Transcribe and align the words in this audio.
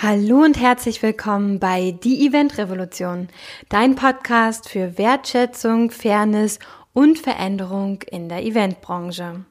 Hallo 0.00 0.44
und 0.44 0.60
herzlich 0.60 1.02
willkommen 1.02 1.58
bei 1.58 1.90
Die 1.90 2.24
Event 2.24 2.56
Revolution, 2.56 3.26
dein 3.68 3.96
Podcast 3.96 4.68
für 4.68 4.96
Wertschätzung, 4.96 5.90
Fairness 5.90 6.60
und 6.92 7.18
Veränderung 7.18 8.02
in 8.02 8.28
der 8.28 8.44
Eventbranche. 8.44 9.44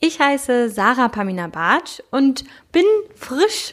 Ich 0.00 0.18
heiße 0.18 0.68
Sarah 0.70 1.06
Pamina 1.06 1.46
Bartsch 1.46 2.02
und 2.10 2.44
bin 2.72 2.82
frisch, 3.14 3.70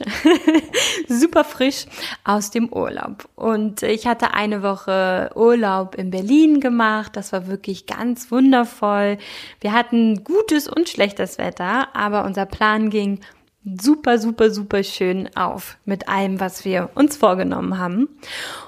super 1.08 1.44
frisch 1.44 1.88
aus 2.24 2.52
dem 2.52 2.72
Urlaub. 2.72 3.28
Und 3.34 3.82
ich 3.82 4.06
hatte 4.06 4.36
eine 4.36 4.62
Woche 4.62 5.32
Urlaub 5.34 5.96
in 5.96 6.12
Berlin 6.12 6.60
gemacht. 6.60 7.16
Das 7.16 7.34
war 7.34 7.48
wirklich 7.48 7.88
ganz 7.88 8.30
wundervoll. 8.30 9.18
Wir 9.60 9.74
hatten 9.74 10.24
gutes 10.24 10.68
und 10.68 10.88
schlechtes 10.88 11.40
Wetter, 11.40 11.96
aber 11.96 12.26
unser 12.26 12.46
Plan 12.46 12.92
ging 12.92 13.22
super, 13.66 14.20
super, 14.20 14.52
super 14.52 14.84
schön 14.84 15.30
auf 15.36 15.78
mit 15.86 16.08
allem, 16.08 16.40
was 16.40 16.66
wir 16.66 16.92
uns 16.94 17.18
vorgenommen 17.18 17.80
haben. 17.80 18.08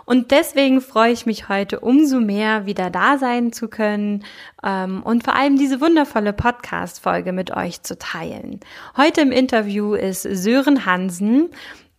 Und 0.05 0.31
deswegen 0.31 0.81
freue 0.81 1.11
ich 1.11 1.25
mich 1.25 1.49
heute 1.49 1.79
umso 1.79 2.19
mehr, 2.19 2.65
wieder 2.65 2.89
da 2.89 3.17
sein 3.17 3.53
zu 3.53 3.67
können 3.67 4.23
ähm, 4.63 5.03
und 5.03 5.23
vor 5.23 5.35
allem 5.35 5.57
diese 5.57 5.81
wundervolle 5.81 6.33
Podcast-Folge 6.33 7.31
mit 7.31 7.55
euch 7.55 7.83
zu 7.83 7.97
teilen. 7.97 8.59
Heute 8.95 9.21
im 9.21 9.31
Interview 9.31 9.93
ist 9.93 10.23
Sören 10.23 10.85
Hansen, 10.85 11.49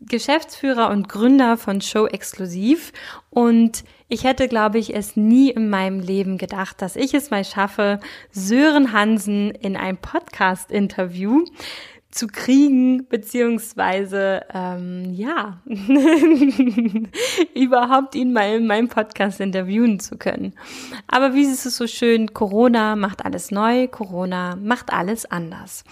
Geschäftsführer 0.00 0.90
und 0.90 1.08
Gründer 1.08 1.56
von 1.56 1.80
Show 1.80 2.06
Exklusiv 2.06 2.92
und 3.30 3.84
ich 4.08 4.24
hätte, 4.24 4.48
glaube 4.48 4.78
ich, 4.78 4.94
es 4.94 5.16
nie 5.16 5.50
in 5.50 5.68
meinem 5.68 6.00
Leben 6.00 6.38
gedacht, 6.38 6.80
dass 6.80 6.96
ich 6.96 7.14
es 7.14 7.30
mal 7.30 7.44
schaffe, 7.44 8.00
Sören 8.30 8.92
Hansen 8.92 9.50
in 9.50 9.76
ein 9.76 9.98
Podcast-Interview 9.98 11.44
zu 12.10 12.26
kriegen, 12.26 13.06
beziehungsweise 13.06 14.42
ähm, 14.52 15.12
ja, 15.12 15.60
überhaupt 17.54 18.14
ihn 18.14 18.32
mal 18.32 18.56
in 18.56 18.66
meinem 18.66 18.88
Podcast 18.88 19.40
interviewen 19.40 20.00
zu 20.00 20.16
können. 20.16 20.54
Aber 21.06 21.34
wie 21.34 21.42
ist 21.42 21.66
es 21.66 21.76
so 21.76 21.86
schön, 21.86 22.32
Corona 22.32 22.96
macht 22.96 23.24
alles 23.24 23.50
neu, 23.50 23.88
Corona 23.88 24.56
macht 24.56 24.92
alles 24.92 25.30
anders. 25.30 25.84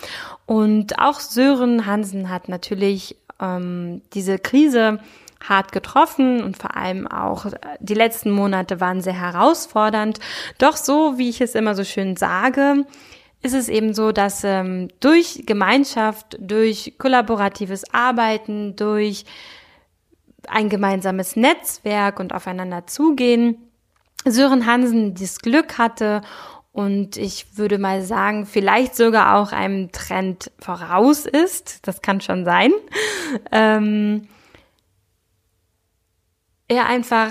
Und 0.46 0.98
auch 0.98 1.20
Sören 1.20 1.84
Hansen 1.84 2.30
hat 2.30 2.48
natürlich 2.48 3.16
ähm, 3.40 4.00
diese 4.14 4.38
Krise 4.38 5.00
hart 5.46 5.72
getroffen 5.72 6.42
und 6.42 6.56
vor 6.56 6.76
allem 6.76 7.06
auch 7.06 7.46
die 7.80 7.94
letzten 7.94 8.30
Monate 8.30 8.80
waren 8.80 9.00
sehr 9.00 9.20
herausfordernd. 9.20 10.18
Doch 10.58 10.76
so, 10.76 11.18
wie 11.18 11.28
ich 11.28 11.40
es 11.40 11.54
immer 11.54 11.74
so 11.74 11.84
schön 11.84 12.16
sage, 12.16 12.86
ist 13.46 13.54
es 13.54 13.68
eben 13.68 13.94
so, 13.94 14.12
dass 14.12 14.42
ähm, 14.44 14.88
durch 15.00 15.44
Gemeinschaft, 15.46 16.36
durch 16.40 16.96
kollaboratives 16.98 17.84
Arbeiten, 17.94 18.74
durch 18.76 19.24
ein 20.48 20.68
gemeinsames 20.68 21.36
Netzwerk 21.36 22.20
und 22.20 22.34
aufeinander 22.34 22.86
zugehen, 22.86 23.56
Sören 24.24 24.66
Hansen 24.66 25.14
das 25.14 25.38
Glück 25.38 25.78
hatte 25.78 26.22
und 26.72 27.16
ich 27.16 27.56
würde 27.56 27.78
mal 27.78 28.02
sagen, 28.02 28.44
vielleicht 28.44 28.96
sogar 28.96 29.36
auch 29.36 29.52
einem 29.52 29.92
Trend 29.92 30.50
voraus 30.58 31.24
ist, 31.24 31.86
das 31.86 32.02
kann 32.02 32.20
schon 32.20 32.44
sein, 32.44 32.72
ähm, 33.52 34.26
er 36.68 36.86
einfach 36.86 37.30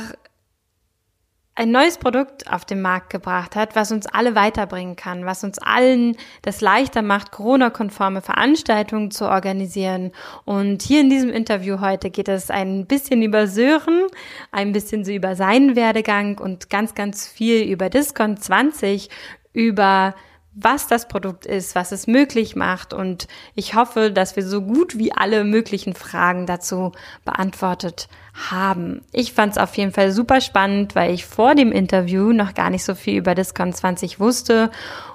ein 1.56 1.72
neues 1.72 1.98
Produkt 1.98 2.52
auf 2.52 2.66
den 2.66 2.82
Markt 2.82 3.10
gebracht 3.10 3.56
hat, 3.56 3.78
was 3.78 3.92
uns 3.94 4.08
alle 4.08 4.36
weiterbringen 4.36 4.98
kann, 4.98 5.26
was 5.26 5.46
uns 5.46 5.58
allen 5.58 6.18
das 6.42 6.60
leichter 6.60 7.02
macht, 7.02 7.32
Corona-konforme 7.32 8.22
Veranstaltungen 8.22 9.10
zu 9.10 9.30
organisieren. 9.30 10.12
Und 10.44 10.82
hier 10.82 11.00
in 11.00 11.10
diesem 11.10 11.30
Interview 11.30 11.80
heute 11.80 12.10
geht 12.12 12.28
es 12.28 12.52
ein 12.52 12.86
bisschen 12.86 13.22
über 13.22 13.48
Sören, 13.48 14.08
ein 14.52 14.74
bisschen 14.74 15.06
so 15.06 15.14
über 15.14 15.38
seinen 15.38 15.78
Werdegang 15.78 16.40
und 16.40 16.70
ganz, 16.70 16.94
ganz 16.94 17.26
viel 17.26 17.64
über 17.64 17.90
Discount 17.90 18.44
20, 18.44 19.10
über 19.54 20.14
was 20.56 20.88
das 20.88 21.08
Produkt 21.08 21.46
ist, 21.46 21.76
was 21.76 21.92
es 21.92 22.08
möglich 22.08 22.56
macht. 22.56 22.94
Und 22.94 23.28
ich 23.56 23.76
hoffe, 23.76 24.10
dass 24.12 24.36
wir 24.36 24.48
so 24.48 24.62
gut 24.62 24.98
wie 24.98 25.12
alle 25.12 25.44
möglichen 25.44 25.94
Fragen 25.94 26.46
dazu 26.46 26.94
beantwortet 27.26 28.08
haben. 28.50 29.04
Ich 29.12 29.34
fand 29.34 29.54
es 29.54 29.58
auf 29.58 29.76
jeden 29.76 29.92
Fall 29.92 30.12
super 30.12 30.40
spannend, 30.42 30.96
weil 30.96 31.14
ich 31.14 31.26
vor 31.26 31.56
dem 31.56 31.72
Interview 31.72 32.32
noch 32.32 32.54
gar 32.54 32.70
nicht 32.70 32.86
so 32.86 32.96
viel 32.96 33.18
über 33.18 33.36
Discount 33.36 33.76
20 33.76 34.20
wusste 34.20 34.72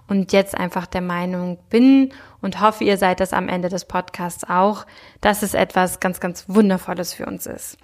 und 0.08 0.32
jetzt 0.32 0.56
einfach 0.56 0.86
der 0.86 1.02
Meinung 1.02 1.58
bin 1.70 2.12
und 2.42 2.60
hoffe, 2.60 2.84
ihr 2.84 2.96
seid 2.96 3.20
das 3.20 3.32
am 3.32 3.48
Ende 3.48 3.68
des 3.68 3.84
Podcasts 3.84 4.44
auch, 4.48 4.86
dass 5.20 5.42
es 5.42 5.54
etwas 5.54 6.00
ganz, 6.00 6.20
ganz 6.20 6.44
Wundervolles 6.48 7.14
für 7.14 7.26
uns 7.26 7.46
ist. 7.46 7.78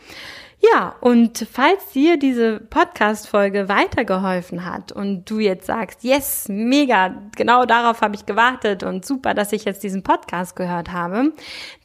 Ja, 0.59 0.97
und 1.01 1.47
falls 1.53 1.91
dir 1.93 2.19
diese 2.19 2.61
Podcast-Folge 2.61 3.69
weitergeholfen 3.69 4.65
hat 4.65 4.91
und 4.91 5.31
du 5.31 5.39
jetzt 5.39 5.67
sagst, 5.67 6.03
yes, 6.03 6.49
mega, 6.49 7.15
genau 7.37 7.67
darauf 7.67 8.01
habe 8.01 8.17
ich 8.17 8.25
gewartet 8.25 8.83
und 8.83 9.05
super, 9.05 9.35
dass 9.35 9.53
ich 9.53 9.67
jetzt 9.67 9.83
diesen 9.83 10.03
Podcast 10.03 10.57
gehört 10.57 10.93
habe, 10.93 11.33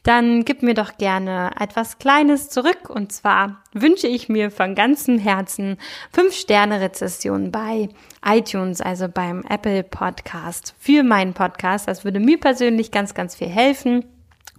dann 0.04 0.46
gib 0.46 0.62
mir 0.62 0.72
doch 0.72 0.96
gerne 0.96 1.50
etwas 1.60 1.98
Kleines 1.98 2.48
zurück. 2.48 2.88
Und 2.88 3.12
zwar 3.12 3.62
wünsche 3.74 4.08
ich 4.08 4.30
mir 4.30 4.50
von 4.50 4.74
ganzem 4.74 5.18
Herzen 5.18 5.76
fünf 6.10 6.34
Sterne 6.34 6.80
Rezession 6.80 7.52
bei 7.52 7.90
iTunes, 8.24 8.80
also 8.80 9.06
beim 9.06 9.44
Apple 9.48 9.82
Podcast 9.82 10.74
für 10.78 11.02
meinen 11.02 11.34
Podcast. 11.34 11.88
Das 11.88 12.04
würde 12.04 12.20
mir 12.20 12.40
persönlich 12.40 12.90
ganz, 12.90 13.12
ganz 13.12 13.34
viel 13.34 13.48
helfen 13.48 14.04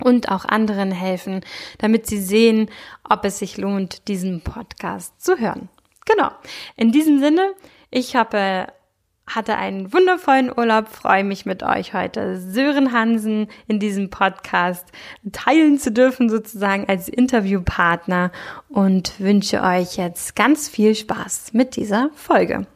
und 0.02 0.30
auch 0.30 0.46
anderen 0.46 0.92
helfen, 0.92 1.42
damit 1.78 2.08
sie 2.08 2.22
sehen, 2.22 2.70
ob 3.08 3.26
es 3.26 3.40
sich 3.40 3.58
lohnt, 3.58 4.08
diesen 4.08 4.42
Podcast 4.42 5.22
zu 5.22 5.38
hören. 5.38 5.70
Genau. 6.06 6.32
In 6.76 6.92
diesem 6.92 7.20
Sinne, 7.20 7.54
ich 7.90 8.16
habe 8.16 8.68
hatte 9.26 9.56
einen 9.56 9.94
wundervollen 9.94 10.52
Urlaub, 10.56 10.90
freue 10.90 11.24
mich 11.24 11.46
mit 11.46 11.64
euch 11.64 11.94
heute 11.94 12.40
Sören 12.40 12.92
Hansen 12.92 13.48
in 13.68 13.80
diesem 13.80 14.10
Podcast 14.10 14.86
teilen 15.32 15.80
zu 15.80 15.92
dürfen, 15.92 16.30
sozusagen 16.30 16.90
als 16.90 17.08
Interviewpartner 17.08 18.32
und 18.70 19.20
wünsche 19.20 19.62
euch 19.62 19.96
jetzt 19.96 20.36
ganz 20.36 20.68
viel 20.68 20.94
Spaß 20.94 21.54
mit 21.54 21.78
dieser 21.78 22.10
Folge. 22.16 22.68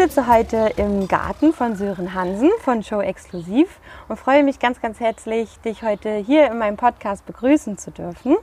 Sitze 0.00 0.26
heute 0.26 0.70
im 0.78 1.08
Garten 1.08 1.52
von 1.52 1.76
Sören 1.76 2.14
Hansen 2.14 2.48
von 2.60 2.82
Show 2.82 3.02
Exklusiv 3.02 3.68
und 4.08 4.18
freue 4.18 4.42
mich 4.42 4.58
ganz, 4.58 4.80
ganz 4.80 4.98
herzlich, 4.98 5.58
dich 5.58 5.82
heute 5.82 6.14
hier 6.14 6.50
in 6.50 6.56
meinem 6.56 6.78
Podcast 6.78 7.26
begrüßen 7.26 7.76
zu 7.76 7.90
dürfen. 7.90 8.38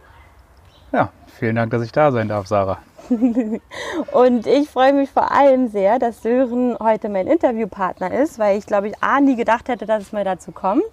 Ja, 0.91 1.09
vielen 1.39 1.55
Dank, 1.55 1.71
dass 1.71 1.81
ich 1.81 1.91
da 1.91 2.11
sein 2.11 2.27
darf, 2.27 2.45
Sarah. 2.45 2.77
und 4.11 4.45
ich 4.45 4.69
freue 4.69 4.93
mich 4.93 5.09
vor 5.09 5.31
allem 5.31 5.69
sehr, 5.69 5.97
dass 5.97 6.21
Sören 6.21 6.77
heute 6.79 7.09
mein 7.09 7.25
Interviewpartner 7.25 8.11
ist, 8.11 8.37
weil 8.37 8.59
ich 8.59 8.67
glaube 8.67 8.89
ich 8.89 8.93
A 9.01 9.19
nie 9.19 9.35
gedacht 9.35 9.67
hätte, 9.67 9.87
dass 9.87 10.03
es 10.03 10.11
mal 10.11 10.23
dazu 10.23 10.51
kommt. 10.51 10.83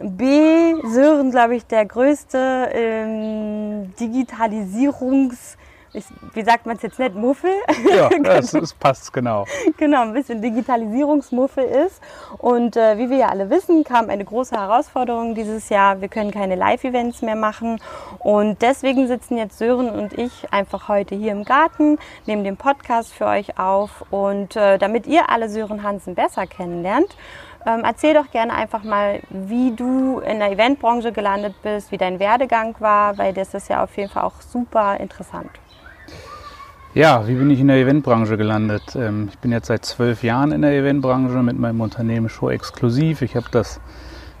B, 0.00 0.76
Sören, 0.92 1.32
glaube 1.32 1.56
ich, 1.56 1.66
der 1.66 1.86
größte 1.86 2.68
ähm, 2.72 3.92
Digitalisierungs- 3.98 5.56
ich, 5.94 6.04
wie 6.32 6.42
sagt 6.42 6.66
man 6.66 6.76
es 6.76 6.82
jetzt 6.82 6.98
nicht, 6.98 7.14
Muffel? 7.14 7.50
Ja, 7.94 8.08
das, 8.22 8.52
das, 8.52 8.72
passt 8.74 9.12
genau. 9.12 9.44
genau, 9.76 10.02
ein 10.02 10.12
bisschen 10.12 10.40
Digitalisierungsmuffel 10.40 11.64
ist. 11.64 12.00
Und 12.38 12.76
äh, 12.76 12.98
wie 12.98 13.10
wir 13.10 13.18
ja 13.18 13.28
alle 13.28 13.50
wissen, 13.50 13.84
kam 13.84 14.08
eine 14.08 14.24
große 14.24 14.56
Herausforderung 14.56 15.34
dieses 15.34 15.68
Jahr. 15.68 16.00
Wir 16.00 16.08
können 16.08 16.30
keine 16.30 16.54
Live-Events 16.54 17.22
mehr 17.22 17.36
machen. 17.36 17.80
Und 18.18 18.62
deswegen 18.62 19.06
sitzen 19.06 19.36
jetzt 19.36 19.58
Sören 19.58 19.90
und 19.90 20.18
ich 20.18 20.52
einfach 20.52 20.88
heute 20.88 21.14
hier 21.14 21.32
im 21.32 21.44
Garten, 21.44 21.98
nehmen 22.26 22.44
den 22.44 22.56
Podcast 22.56 23.12
für 23.12 23.26
euch 23.26 23.58
auf. 23.58 24.04
Und 24.10 24.56
äh, 24.56 24.78
damit 24.78 25.06
ihr 25.06 25.30
alle 25.30 25.48
Sören 25.48 25.82
Hansen 25.82 26.14
besser 26.14 26.46
kennenlernt, 26.46 27.16
ähm, 27.64 27.82
erzähl 27.84 28.14
doch 28.14 28.30
gerne 28.30 28.54
einfach 28.54 28.82
mal, 28.82 29.20
wie 29.30 29.72
du 29.72 30.18
in 30.20 30.40
der 30.40 30.50
Eventbranche 30.50 31.12
gelandet 31.12 31.54
bist, 31.62 31.92
wie 31.92 31.98
dein 31.98 32.18
Werdegang 32.18 32.74
war, 32.80 33.18
weil 33.18 33.32
das 33.32 33.54
ist 33.54 33.68
ja 33.68 33.84
auf 33.84 33.96
jeden 33.96 34.10
Fall 34.10 34.24
auch 34.24 34.40
super 34.40 34.98
interessant. 34.98 35.50
Ja, 36.94 37.26
wie 37.26 37.36
bin 37.36 37.48
ich 37.48 37.58
in 37.58 37.68
der 37.68 37.78
Eventbranche 37.78 38.36
gelandet? 38.36 38.82
Ähm, 38.96 39.30
ich 39.32 39.38
bin 39.38 39.50
jetzt 39.50 39.68
seit 39.68 39.82
zwölf 39.82 40.22
Jahren 40.22 40.52
in 40.52 40.60
der 40.60 40.72
Eventbranche 40.72 41.42
mit 41.42 41.58
meinem 41.58 41.80
Unternehmen 41.80 42.28
Show 42.28 42.50
Exklusiv. 42.50 43.22
Ich 43.22 43.34
habe 43.34 43.46
das 43.50 43.80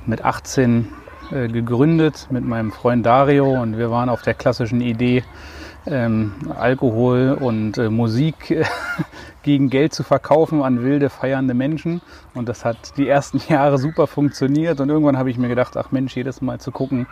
mit 0.04 0.22
18 0.22 0.86
äh, 1.30 1.48
gegründet 1.48 2.26
mit 2.28 2.44
meinem 2.44 2.70
Freund 2.70 3.06
Dario 3.06 3.50
und 3.62 3.78
wir 3.78 3.90
waren 3.90 4.10
auf 4.10 4.20
der 4.20 4.34
klassischen 4.34 4.82
Idee, 4.82 5.24
ähm, 5.86 6.34
Alkohol 6.54 7.38
und 7.40 7.78
äh, 7.78 7.88
Musik 7.88 8.54
gegen 9.42 9.70
Geld 9.70 9.94
zu 9.94 10.02
verkaufen 10.02 10.62
an 10.62 10.82
wilde, 10.82 11.08
feiernde 11.08 11.54
Menschen. 11.54 12.02
Und 12.34 12.50
das 12.50 12.66
hat 12.66 12.98
die 12.98 13.08
ersten 13.08 13.40
Jahre 13.48 13.78
super 13.78 14.06
funktioniert. 14.06 14.78
Und 14.78 14.90
irgendwann 14.90 15.16
habe 15.16 15.30
ich 15.30 15.38
mir 15.38 15.48
gedacht, 15.48 15.78
ach 15.78 15.90
Mensch, 15.90 16.14
jedes 16.14 16.42
Mal 16.42 16.60
zu 16.60 16.70
gucken, 16.70 17.06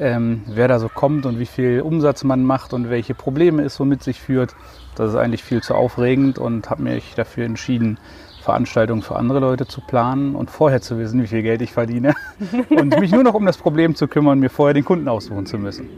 ähm, 0.00 0.42
wer 0.46 0.66
da 0.66 0.78
so 0.78 0.88
kommt 0.88 1.26
und 1.26 1.38
wie 1.38 1.46
viel 1.46 1.82
Umsatz 1.82 2.24
man 2.24 2.44
macht 2.44 2.72
und 2.72 2.88
welche 2.90 3.14
Probleme 3.14 3.62
es 3.62 3.76
so 3.76 3.84
mit 3.84 4.02
sich 4.02 4.20
führt, 4.20 4.56
das 4.96 5.10
ist 5.10 5.16
eigentlich 5.16 5.44
viel 5.44 5.62
zu 5.62 5.74
aufregend 5.74 6.38
und 6.38 6.70
habe 6.70 6.82
mich 6.82 7.14
dafür 7.14 7.44
entschieden, 7.44 7.98
Veranstaltungen 8.42 9.02
für 9.02 9.16
andere 9.16 9.38
Leute 9.38 9.66
zu 9.66 9.82
planen 9.82 10.34
und 10.34 10.50
vorher 10.50 10.80
zu 10.80 10.98
wissen, 10.98 11.22
wie 11.22 11.26
viel 11.26 11.42
Geld 11.42 11.60
ich 11.60 11.72
verdiene 11.72 12.14
und 12.70 12.98
mich 12.98 13.12
nur 13.12 13.22
noch 13.22 13.34
um 13.34 13.44
das 13.44 13.58
Problem 13.58 13.94
zu 13.94 14.08
kümmern, 14.08 14.40
mir 14.40 14.48
vorher 14.48 14.72
den 14.72 14.84
Kunden 14.84 15.08
aussuchen 15.08 15.44
zu 15.44 15.58
müssen. 15.58 15.88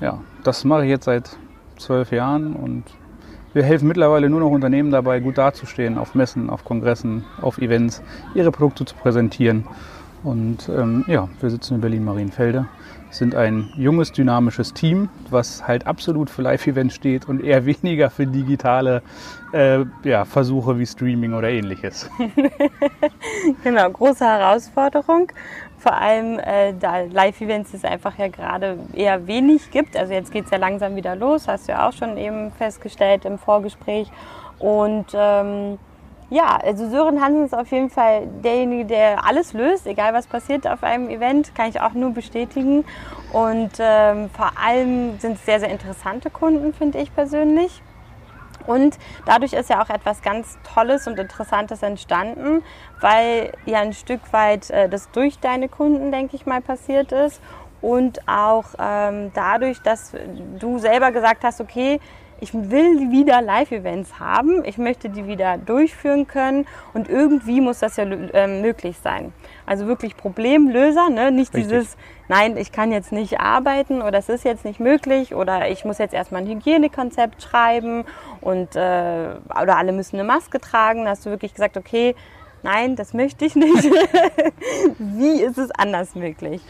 Ja, 0.00 0.18
das 0.42 0.64
mache 0.64 0.82
ich 0.82 0.90
jetzt 0.90 1.04
seit 1.04 1.36
zwölf 1.78 2.10
Jahren 2.10 2.54
und 2.54 2.82
wir 3.54 3.62
helfen 3.62 3.86
mittlerweile 3.86 4.28
nur 4.28 4.40
noch 4.40 4.50
Unternehmen 4.50 4.90
dabei, 4.90 5.20
gut 5.20 5.38
dazustehen, 5.38 5.98
auf 5.98 6.14
Messen, 6.14 6.50
auf 6.50 6.64
Kongressen, 6.64 7.24
auf 7.40 7.58
Events, 7.58 8.02
ihre 8.34 8.50
Produkte 8.50 8.84
zu 8.84 8.96
präsentieren. 8.96 9.66
Und 10.24 10.68
ähm, 10.68 11.04
ja, 11.06 11.28
wir 11.40 11.50
sitzen 11.50 11.74
in 11.74 11.80
Berlin-Marienfelde 11.80 12.66
sind 13.12 13.34
ein 13.34 13.72
junges, 13.76 14.10
dynamisches 14.12 14.72
Team, 14.72 15.08
was 15.30 15.66
halt 15.66 15.86
absolut 15.86 16.30
für 16.30 16.42
Live-Events 16.42 16.94
steht 16.94 17.28
und 17.28 17.44
eher 17.44 17.64
weniger 17.66 18.10
für 18.10 18.26
digitale 18.26 19.02
äh, 19.52 19.84
ja, 20.04 20.24
Versuche 20.24 20.78
wie 20.78 20.86
Streaming 20.86 21.34
oder 21.34 21.50
ähnliches. 21.50 22.10
genau, 23.64 23.90
große 23.90 24.24
Herausforderung. 24.24 25.30
Vor 25.78 25.94
allem, 25.94 26.38
äh, 26.38 26.74
da 26.78 27.00
Live-Events 27.00 27.74
es 27.74 27.84
einfach 27.84 28.16
ja 28.16 28.28
gerade 28.28 28.78
eher 28.92 29.26
wenig 29.26 29.70
gibt. 29.70 29.96
Also 29.96 30.12
jetzt 30.12 30.32
geht 30.32 30.44
es 30.44 30.50
ja 30.50 30.58
langsam 30.58 30.96
wieder 30.96 31.16
los, 31.16 31.48
hast 31.48 31.68
du 31.68 31.72
ja 31.72 31.88
auch 31.88 31.92
schon 31.92 32.16
eben 32.16 32.52
festgestellt 32.52 33.24
im 33.24 33.36
Vorgespräch. 33.36 34.10
Und 34.58 35.06
ähm, 35.12 35.78
ja, 36.32 36.56
also 36.56 36.88
Sören 36.88 37.20
Hansen 37.20 37.44
ist 37.44 37.54
auf 37.54 37.70
jeden 37.70 37.90
Fall 37.90 38.26
derjenige, 38.42 38.86
der 38.86 39.26
alles 39.26 39.52
löst, 39.52 39.86
egal 39.86 40.14
was 40.14 40.26
passiert 40.26 40.66
auf 40.66 40.82
einem 40.82 41.10
Event, 41.10 41.54
kann 41.54 41.68
ich 41.68 41.80
auch 41.80 41.92
nur 41.92 42.12
bestätigen. 42.14 42.86
Und 43.32 43.72
ähm, 43.78 44.30
vor 44.30 44.52
allem 44.56 45.18
sind 45.18 45.34
es 45.34 45.44
sehr, 45.44 45.60
sehr 45.60 45.68
interessante 45.68 46.30
Kunden, 46.30 46.72
finde 46.72 47.00
ich 47.00 47.14
persönlich. 47.14 47.82
Und 48.66 48.98
dadurch 49.26 49.52
ist 49.52 49.68
ja 49.68 49.82
auch 49.82 49.90
etwas 49.90 50.22
ganz 50.22 50.56
Tolles 50.72 51.06
und 51.06 51.18
Interessantes 51.18 51.82
entstanden, 51.82 52.62
weil 53.00 53.52
ja 53.66 53.80
ein 53.80 53.92
Stück 53.92 54.20
weit 54.32 54.70
äh, 54.70 54.88
das 54.88 55.10
durch 55.10 55.38
deine 55.38 55.68
Kunden, 55.68 56.12
denke 56.12 56.36
ich 56.36 56.46
mal, 56.46 56.62
passiert 56.62 57.12
ist. 57.12 57.42
Und 57.82 58.26
auch 58.26 58.66
ähm, 58.78 59.32
dadurch, 59.34 59.82
dass 59.82 60.12
du 60.58 60.78
selber 60.78 61.10
gesagt 61.10 61.44
hast, 61.44 61.60
okay, 61.60 62.00
ich 62.42 62.52
will 62.52 63.12
wieder 63.12 63.40
Live-Events 63.40 64.18
haben, 64.18 64.64
ich 64.64 64.76
möchte 64.76 65.08
die 65.08 65.28
wieder 65.28 65.58
durchführen 65.58 66.26
können 66.26 66.66
und 66.92 67.08
irgendwie 67.08 67.60
muss 67.60 67.78
das 67.78 67.96
ja 67.96 68.02
äh, 68.02 68.48
möglich 68.60 68.96
sein. 69.00 69.32
Also 69.64 69.86
wirklich 69.86 70.16
Problemlöser, 70.16 71.08
ne? 71.08 71.30
nicht 71.30 71.54
Richtig. 71.54 71.70
dieses, 71.70 71.96
nein, 72.26 72.56
ich 72.56 72.72
kann 72.72 72.90
jetzt 72.90 73.12
nicht 73.12 73.38
arbeiten 73.38 74.02
oder 74.02 74.18
es 74.18 74.28
ist 74.28 74.44
jetzt 74.44 74.64
nicht 74.64 74.80
möglich 74.80 75.36
oder 75.36 75.70
ich 75.70 75.84
muss 75.84 75.98
jetzt 75.98 76.14
erstmal 76.14 76.42
ein 76.42 76.48
Hygienekonzept 76.48 77.40
schreiben 77.40 78.04
und 78.40 78.74
äh, 78.74 79.28
oder 79.62 79.76
alle 79.76 79.92
müssen 79.92 80.18
eine 80.18 80.26
Maske 80.26 80.58
tragen. 80.58 81.04
Da 81.04 81.10
hast 81.10 81.24
du 81.24 81.30
wirklich 81.30 81.54
gesagt, 81.54 81.76
okay, 81.76 82.16
nein, 82.64 82.96
das 82.96 83.14
möchte 83.14 83.44
ich 83.44 83.54
nicht. 83.54 83.84
Wie 84.98 85.40
ist 85.40 85.58
es 85.58 85.70
anders 85.70 86.16
möglich? 86.16 86.60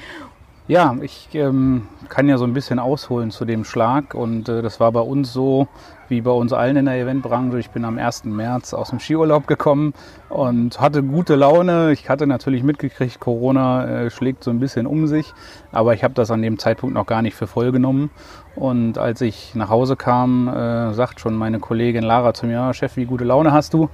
Ja, 0.69 0.95
ich 1.03 1.29
ähm, 1.35 1.89
kann 2.09 2.29
ja 2.29 2.39
so 2.39 2.45
ein 2.45 2.53
bisschen 2.53 2.79
ausholen 2.79 3.33
zu 3.33 3.45
dem 3.45 3.65
Schlag 3.65 4.15
und 4.15 4.49
äh, 4.49 4.63
das 4.63 4.79
war 4.79 4.93
bei 4.93 5.01
uns 5.01 5.33
so, 5.33 5.67
wie 6.09 6.21
bei 6.21 6.31
uns 6.31 6.53
allen 6.53 6.77
in 6.77 6.85
der 6.85 6.95
Eventbranche. 7.01 7.59
Ich 7.59 7.71
bin 7.71 7.85
am 7.85 7.99
1. 7.99 8.27
März 8.27 8.73
aus 8.73 8.91
dem 8.91 9.01
Skiurlaub 9.01 9.49
gekommen 9.49 9.93
und 10.29 10.81
hatte 10.81 11.03
gute 11.03 11.35
Laune. 11.35 11.91
Ich 11.91 12.09
hatte 12.09 12.29
natürlich 12.29 12.63
mitgekriegt, 12.63 13.19
Corona 13.19 14.05
äh, 14.05 14.11
schlägt 14.11 14.45
so 14.45 14.53
ein 14.53 14.61
bisschen 14.61 14.87
um 14.87 15.09
sich, 15.09 15.35
aber 15.73 15.95
ich 15.95 16.05
habe 16.05 16.15
das 16.15 16.31
an 16.31 16.43
dem 16.43 16.61
Zeitpunkt 16.61 16.95
noch 16.95 17.07
gar 17.07 17.23
nicht 17.23 17.35
für 17.35 17.49
voll 17.49 17.73
genommen. 17.73 18.11
Und 18.55 18.99
als 18.99 19.21
ich 19.21 19.57
nach 19.57 19.69
Hause 19.69 19.97
kam, 19.97 20.47
äh, 20.47 20.95
sagt 20.95 21.19
schon 21.19 21.35
meine 21.35 21.59
Kollegin 21.59 22.05
Lara 22.05 22.35
zu 22.35 22.47
mir, 22.47 22.53
ja, 22.53 22.73
Chef, 22.73 22.97
wie 22.97 23.07
gute 23.07 23.25
Laune 23.25 23.51
hast 23.51 23.75
du? 23.75 23.91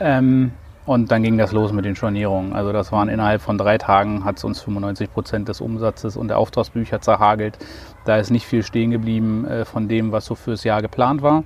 Ähm, 0.00 0.52
und 0.90 1.12
dann 1.12 1.22
ging 1.22 1.38
das 1.38 1.52
los 1.52 1.72
mit 1.72 1.84
den 1.84 1.94
Stornierungen. 1.94 2.52
Also 2.52 2.72
das 2.72 2.90
waren 2.90 3.08
innerhalb 3.08 3.42
von 3.42 3.56
drei 3.56 3.78
Tagen 3.78 4.24
hat 4.24 4.38
es 4.38 4.42
uns 4.44 4.60
95 4.60 5.12
Prozent 5.12 5.48
des 5.48 5.60
Umsatzes 5.60 6.16
und 6.16 6.26
der 6.26 6.36
Auftragsbücher 6.36 7.00
zerhagelt. 7.00 7.58
Da 8.06 8.16
ist 8.16 8.30
nicht 8.30 8.44
viel 8.44 8.64
stehen 8.64 8.90
geblieben 8.90 9.46
äh, 9.46 9.64
von 9.64 9.86
dem, 9.86 10.10
was 10.10 10.24
so 10.24 10.34
fürs 10.34 10.64
Jahr 10.64 10.82
geplant 10.82 11.22
war. 11.22 11.44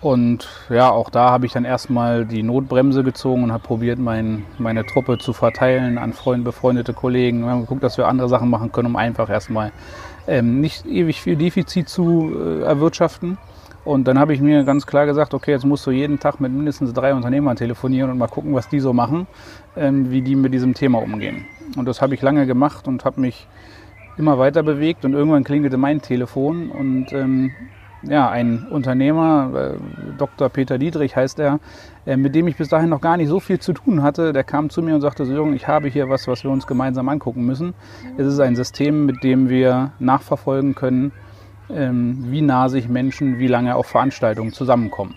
Und 0.00 0.48
ja, 0.70 0.88
auch 0.88 1.10
da 1.10 1.28
habe 1.28 1.44
ich 1.44 1.52
dann 1.52 1.66
erstmal 1.66 2.24
die 2.24 2.42
Notbremse 2.42 3.04
gezogen 3.04 3.44
und 3.44 3.52
habe 3.52 3.62
probiert, 3.62 3.98
mein, 3.98 4.46
meine 4.56 4.86
Truppe 4.86 5.18
zu 5.18 5.34
verteilen 5.34 5.98
an 5.98 6.14
Freunde, 6.14 6.44
befreundete 6.44 6.94
Kollegen. 6.94 7.40
Wir 7.42 7.50
haben 7.50 7.60
geguckt, 7.60 7.82
dass 7.82 7.98
wir 7.98 8.08
andere 8.08 8.30
Sachen 8.30 8.48
machen 8.48 8.72
können, 8.72 8.86
um 8.86 8.96
einfach 8.96 9.28
erstmal 9.28 9.72
ähm, 10.26 10.62
nicht 10.62 10.86
ewig 10.86 11.20
viel 11.20 11.36
Defizit 11.36 11.90
zu 11.90 12.32
äh, 12.34 12.62
erwirtschaften. 12.62 13.36
Und 13.84 14.06
dann 14.06 14.18
habe 14.18 14.34
ich 14.34 14.40
mir 14.40 14.64
ganz 14.64 14.86
klar 14.86 15.06
gesagt, 15.06 15.32
okay, 15.32 15.52
jetzt 15.52 15.64
musst 15.64 15.86
du 15.86 15.90
jeden 15.90 16.18
Tag 16.18 16.40
mit 16.40 16.52
mindestens 16.52 16.92
drei 16.92 17.14
Unternehmern 17.14 17.56
telefonieren 17.56 18.10
und 18.10 18.18
mal 18.18 18.28
gucken, 18.28 18.54
was 18.54 18.68
die 18.68 18.80
so 18.80 18.92
machen, 18.92 19.26
ähm, 19.76 20.10
wie 20.10 20.22
die 20.22 20.36
mit 20.36 20.52
diesem 20.52 20.74
Thema 20.74 20.98
umgehen. 20.98 21.46
Und 21.76 21.86
das 21.86 22.02
habe 22.02 22.14
ich 22.14 22.22
lange 22.22 22.46
gemacht 22.46 22.88
und 22.88 23.04
habe 23.04 23.20
mich 23.20 23.46
immer 24.18 24.38
weiter 24.38 24.62
bewegt 24.62 25.04
und 25.04 25.14
irgendwann 25.14 25.44
klingelte 25.44 25.78
mein 25.78 26.02
Telefon 26.02 26.70
und 26.70 27.12
ähm, 27.12 27.52
ja, 28.02 28.30
ein 28.30 28.66
Unternehmer, 28.70 29.50
äh, 29.54 30.16
Dr. 30.16 30.48
Peter 30.48 30.78
Dietrich 30.78 31.16
heißt 31.16 31.38
er, 31.38 31.60
äh, 32.06 32.16
mit 32.16 32.34
dem 32.34 32.48
ich 32.48 32.56
bis 32.56 32.68
dahin 32.68 32.88
noch 32.88 33.00
gar 33.00 33.16
nicht 33.16 33.28
so 33.28 33.40
viel 33.40 33.58
zu 33.58 33.72
tun 33.72 34.02
hatte, 34.02 34.32
der 34.32 34.44
kam 34.44 34.70
zu 34.70 34.82
mir 34.82 34.94
und 34.94 35.00
sagte, 35.00 35.24
Jürgen, 35.24 35.54
ich 35.54 35.68
habe 35.68 35.88
hier 35.88 36.08
was, 36.08 36.26
was 36.26 36.42
wir 36.42 36.50
uns 36.50 36.66
gemeinsam 36.66 37.08
angucken 37.08 37.44
müssen. 37.44 37.74
Es 38.16 38.26
ist 38.26 38.40
ein 38.40 38.56
System, 38.56 39.06
mit 39.06 39.22
dem 39.22 39.48
wir 39.48 39.92
nachverfolgen 39.98 40.74
können, 40.74 41.12
wie 41.72 42.42
nah 42.42 42.68
sich 42.68 42.88
Menschen 42.88 43.38
wie 43.38 43.46
lange 43.46 43.76
auf 43.76 43.86
Veranstaltungen 43.86 44.52
zusammenkommen. 44.52 45.14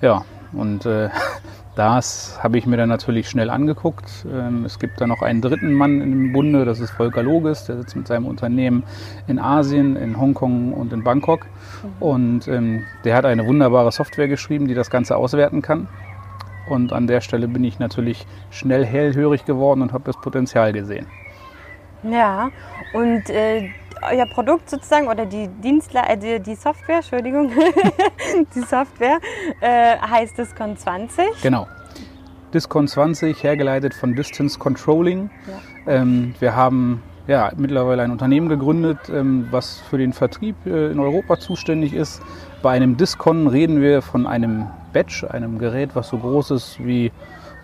Ja, 0.00 0.24
und 0.52 0.86
äh, 0.86 1.08
das 1.76 2.38
habe 2.42 2.58
ich 2.58 2.66
mir 2.66 2.76
dann 2.76 2.88
natürlich 2.88 3.28
schnell 3.28 3.50
angeguckt. 3.50 4.26
Ähm, 4.30 4.64
es 4.64 4.78
gibt 4.78 5.00
da 5.00 5.06
noch 5.06 5.22
einen 5.22 5.40
dritten 5.40 5.72
Mann 5.72 6.00
im 6.00 6.32
Bunde, 6.32 6.64
das 6.64 6.80
ist 6.80 6.90
Volker 6.90 7.22
Loges, 7.22 7.64
der 7.64 7.76
sitzt 7.76 7.96
mit 7.96 8.06
seinem 8.06 8.26
Unternehmen 8.26 8.82
in 9.26 9.38
Asien, 9.38 9.96
in 9.96 10.18
Hongkong 10.18 10.72
und 10.72 10.92
in 10.92 11.04
Bangkok. 11.04 11.46
Mhm. 11.46 12.02
Und 12.02 12.48
ähm, 12.48 12.84
der 13.04 13.16
hat 13.16 13.24
eine 13.24 13.46
wunderbare 13.46 13.92
Software 13.92 14.28
geschrieben, 14.28 14.68
die 14.68 14.74
das 14.74 14.90
Ganze 14.90 15.16
auswerten 15.16 15.62
kann. 15.62 15.88
Und 16.68 16.92
an 16.92 17.06
der 17.06 17.20
Stelle 17.20 17.48
bin 17.48 17.64
ich 17.64 17.78
natürlich 17.78 18.26
schnell 18.50 18.84
hellhörig 18.84 19.44
geworden 19.44 19.82
und 19.82 19.92
habe 19.92 20.04
das 20.04 20.20
Potenzial 20.20 20.72
gesehen. 20.72 21.06
Ja, 22.02 22.50
und 22.92 23.30
äh, 23.30 23.70
euer 24.10 24.26
Produkt 24.26 24.68
sozusagen 24.70 25.08
oder 25.08 25.26
die 25.26 25.48
Dienstler, 25.48 26.08
äh, 26.08 26.16
die, 26.16 26.40
die, 26.40 26.54
Software, 26.54 26.96
Entschuldigung, 26.96 27.50
die 28.54 28.60
Software 28.60 29.18
äh, 29.60 29.96
heißt 29.98 30.38
Discon 30.38 30.76
20. 30.76 31.42
Genau. 31.42 31.66
Discon 32.52 32.86
20, 32.86 33.42
hergeleitet 33.42 33.94
von 33.94 34.14
Distance 34.14 34.58
Controlling. 34.58 35.30
Ja. 35.86 35.92
Ähm, 35.94 36.34
wir 36.38 36.54
haben 36.54 37.02
ja, 37.26 37.50
mittlerweile 37.56 38.02
ein 38.02 38.10
Unternehmen 38.10 38.48
gegründet, 38.48 38.98
ähm, 39.08 39.48
was 39.50 39.78
für 39.78 39.98
den 39.98 40.12
Vertrieb 40.12 40.56
äh, 40.66 40.90
in 40.90 40.98
Europa 40.98 41.38
zuständig 41.38 41.94
ist. 41.94 42.20
Bei 42.62 42.70
einem 42.70 42.96
Discon 42.96 43.46
reden 43.46 43.80
wir 43.80 44.02
von 44.02 44.26
einem 44.26 44.66
Batch, 44.92 45.24
einem 45.24 45.58
Gerät, 45.58 45.90
was 45.94 46.08
so 46.08 46.18
groß 46.18 46.50
ist 46.50 46.84
wie 46.84 47.12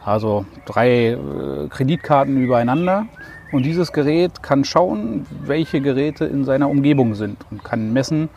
also 0.04 0.47
drei 0.64 1.11
äh, 1.11 1.68
Kreditkarten 1.68 2.42
übereinander 2.42 3.07
und 3.52 3.64
dieses 3.64 3.93
Gerät 3.93 4.43
kann 4.43 4.64
schauen, 4.64 5.26
welche 5.45 5.81
Geräte 5.81 6.25
in 6.25 6.45
seiner 6.45 6.69
Umgebung 6.69 7.14
sind 7.14 7.38
und 7.50 7.64
kann 7.64 7.93
messen, 7.93 8.28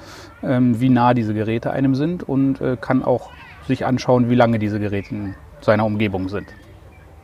ähm, 0.43 0.79
wie 0.79 0.89
nah 0.89 1.13
diese 1.13 1.33
Geräte 1.33 1.71
einem 1.71 1.95
sind 1.95 2.23
und 2.27 2.61
äh, 2.61 2.77
kann 2.79 3.03
auch 3.03 3.29
sich 3.67 3.85
anschauen, 3.85 4.29
wie 4.29 4.35
lange 4.35 4.59
diese 4.59 4.79
Geräte 4.79 5.13
in 5.13 5.35
seiner 5.59 5.85
Umgebung 5.85 6.29
sind. 6.29 6.47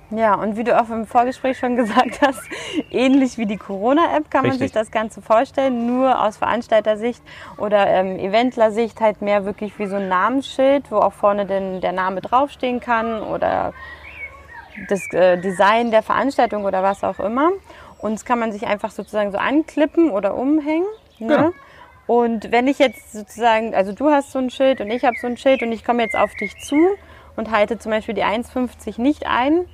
Ja, 0.10 0.36
und 0.36 0.56
wie 0.56 0.64
du 0.64 0.80
auch 0.80 0.90
im 0.90 1.06
Vorgespräch 1.06 1.58
schon 1.58 1.76
gesagt 1.76 2.22
hast, 2.22 2.42
ähnlich 2.92 3.38
wie 3.38 3.46
die 3.46 3.58
Corona-App 3.58 4.32
kann 4.32 4.46
Richtig. 4.46 4.60
man 4.60 4.68
sich 4.68 4.72
das 4.72 4.92
Ganze 4.92 5.22
vorstellen, 5.22 5.86
nur 5.86 6.24
aus 6.24 6.38
Veranstalter-Sicht 6.38 7.22
oder 7.58 7.88
ähm, 7.88 8.18
Eventler-Sicht 8.18 9.02
halt 9.02 9.22
mehr 9.22 9.44
wirklich 9.44 9.78
wie 9.80 9.88
so 9.88 9.98
ein 9.98 10.08
Namensschild, 10.08 10.92
wo 10.92 10.98
auch 10.98 11.12
vorne 11.12 11.46
denn 11.46 11.82
der 11.82 11.92
Name 11.92 12.22
draufstehen 12.22 12.80
kann 12.80 13.22
oder 13.22 13.74
das 14.90 15.02
äh, 15.14 15.38
Design 15.38 15.92
der 15.92 16.04
Veranstaltung 16.04 16.66
oder 16.66 16.84
was 16.84 17.04
auch 17.04 17.20
immer. 17.20 17.52
Und 18.00 18.14
das 18.14 18.26
kann 18.26 18.40
man 18.40 18.52
sich 18.52 18.68
einfach 18.68 18.92
sozusagen 18.92 19.32
so 19.32 19.38
anklippen 19.38 20.12
oder 20.12 20.36
umhängen. 20.36 20.88
Ne? 21.20 21.28
Genau. 21.28 21.52
Und 22.06 22.52
wenn 22.52 22.68
ich 22.68 22.80
jetzt 22.80 23.12
sozusagen, 23.12 23.76
also 23.76 23.92
du 23.92 24.10
hast 24.10 24.32
so 24.32 24.40
ein 24.40 24.50
Schild 24.50 24.80
und 24.80 24.90
ich 24.90 25.04
habe 25.04 25.18
so 25.20 25.28
ein 25.28 25.36
Schild 25.36 25.62
und 25.62 25.72
ich 25.72 25.84
komme 25.84 26.04
jetzt 26.04 26.16
auf 26.16 26.34
dich 26.36 26.58
zu 26.58 26.78
und 27.36 27.52
halte 27.52 27.78
zum 27.80 27.92
Beispiel 27.92 28.16
die 28.16 28.24
1,50 28.24 29.02
nicht 29.02 29.28
ein, 29.28 29.66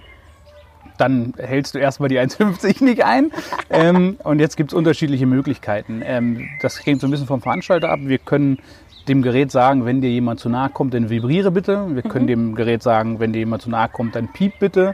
dann 0.98 1.34
hältst 1.38 1.76
du 1.76 1.80
erstmal 1.80 2.10
die 2.10 2.20
1,50 2.20 2.84
nicht 2.84 3.04
ein. 3.04 3.32
ähm, 3.70 4.18
und 4.24 4.40
jetzt 4.40 4.58
gibt 4.58 4.72
es 4.72 4.78
unterschiedliche 4.78 5.26
Möglichkeiten. 5.26 6.02
Ähm, 6.06 6.50
das 6.62 6.86
hängt 6.86 7.02
so 7.02 7.08
ein 7.08 7.12
bisschen 7.12 7.28
vom 7.28 7.42
Veranstalter 7.42 7.90
ab. 7.90 8.00
Wir 8.04 8.20
können 8.20 8.60
dem 9.08 9.22
Gerät 9.22 9.52
sagen, 9.52 9.86
wenn 9.86 10.02
dir 10.02 10.10
jemand 10.10 10.40
zu 10.40 10.50
nahe 10.50 10.70
kommt, 10.70 10.94
dann 10.94 11.10
vibriere 11.10 11.52
bitte. 11.52 11.88
Wir 11.94 12.02
können 12.04 12.26
mhm. 12.26 12.28
dem 12.28 12.56
Gerät 12.56 12.84
sagen, 12.84 13.20
wenn 13.20 13.34
dir 13.34 13.40
jemand 13.40 13.62
zu 13.62 13.70
nahe 13.70 13.90
kommt, 13.90 14.16
dann 14.16 14.32
piep 14.32 14.60
bitte 14.60 14.94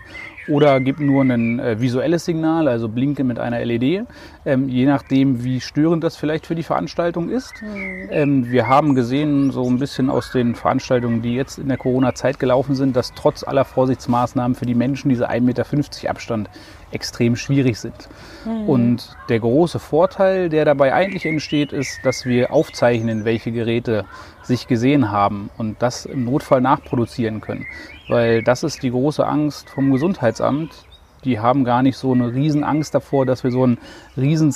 oder 0.50 0.80
gib 0.80 1.00
nur 1.00 1.24
ein 1.24 1.60
äh, 1.60 1.80
visuelles 1.80 2.26
Signal, 2.26 2.68
also 2.68 2.90
blinke 2.90 3.24
mit 3.24 3.40
einer 3.40 3.64
LED, 3.64 4.06
ähm, 4.46 4.68
je 4.68 4.86
nachdem, 4.86 5.44
wie 5.44 5.62
störend 5.62 6.04
das 6.04 6.16
vielleicht 6.16 6.48
für 6.48 6.56
die 6.56 6.64
Veranstaltung 6.64 7.30
ist. 7.30 7.54
Mhm. 7.62 8.10
Ähm, 8.10 8.52
wir 8.52 8.68
haben 8.68 8.96
gesehen, 8.96 9.52
so 9.52 9.70
ein 9.70 9.80
bisschen 9.80 10.10
aus 10.10 10.32
den 10.32 10.56
Veranstaltungen, 10.56 11.22
die 11.22 11.36
jetzt 11.36 11.60
in 11.60 11.68
der 11.68 11.78
Corona-Zeit 11.78 12.40
gelaufen 12.40 12.76
sind, 12.76 12.96
dass 12.96 13.14
trotz 13.14 13.44
aller 13.44 13.66
Vorsichtsmaßnahmen 13.66 14.56
für 14.56 14.66
die 14.66 14.76
Menschen 14.76 15.10
diese 15.10 15.30
1,50 15.30 15.42
Meter 15.42 16.10
Abstand 16.10 16.50
extrem 16.92 17.36
schwierig 17.36 17.80
sind. 17.80 18.10
Mhm. 18.46 18.70
Und 18.70 19.18
der 19.30 19.40
große 19.40 19.80
Vorteil, 19.80 20.50
der 20.50 20.66
dabei 20.66 20.94
eigentlich 20.94 21.26
entsteht, 21.26 21.74
ist, 21.74 22.00
dass 22.04 22.26
wir 22.26 22.52
aufzeichnen, 22.52 23.26
welche 23.26 23.52
Geräte 23.52 24.06
sich 24.44 24.68
gesehen 24.68 25.12
haben 25.12 25.50
und 25.58 25.82
das 25.82 26.06
im 26.06 26.26
Notfall 26.26 26.62
nachproduzieren 26.62 27.42
können. 27.42 27.66
Weil 28.08 28.44
das 28.44 28.64
ist 28.64 28.82
die 28.84 28.92
große 28.92 29.26
Angst 29.26 29.70
vom 29.70 29.92
Gesundheitsamt. 29.92 30.86
Die 31.26 31.40
haben 31.40 31.66
gar 31.66 31.84
nicht 31.84 31.98
so 31.98 32.14
eine 32.14 32.34
riesen 32.34 32.64
Angst 32.64 32.96
davor, 32.96 33.26
dass 33.26 33.44
wir 33.44 33.52
so 33.52 33.68
ein 33.68 33.78
riesen 34.16 34.56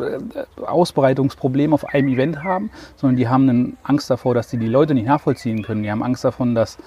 äh, 0.00 0.62
Ausbreitungsproblem 0.64 1.72
auf 1.72 1.92
einem 1.92 2.08
Event 2.08 2.44
haben, 2.44 2.70
sondern 2.96 3.16
die 3.16 3.28
haben 3.28 3.48
eine 3.48 3.72
Angst 3.82 4.08
davor, 4.08 4.32
dass 4.34 4.48
die 4.48 4.58
die 4.58 4.68
Leute 4.68 4.94
nicht 4.94 5.06
nachvollziehen 5.06 5.64
können. 5.64 5.82
Die 5.82 5.90
haben 5.90 6.04
Angst 6.04 6.24
davon, 6.24 6.54
dass 6.54 6.78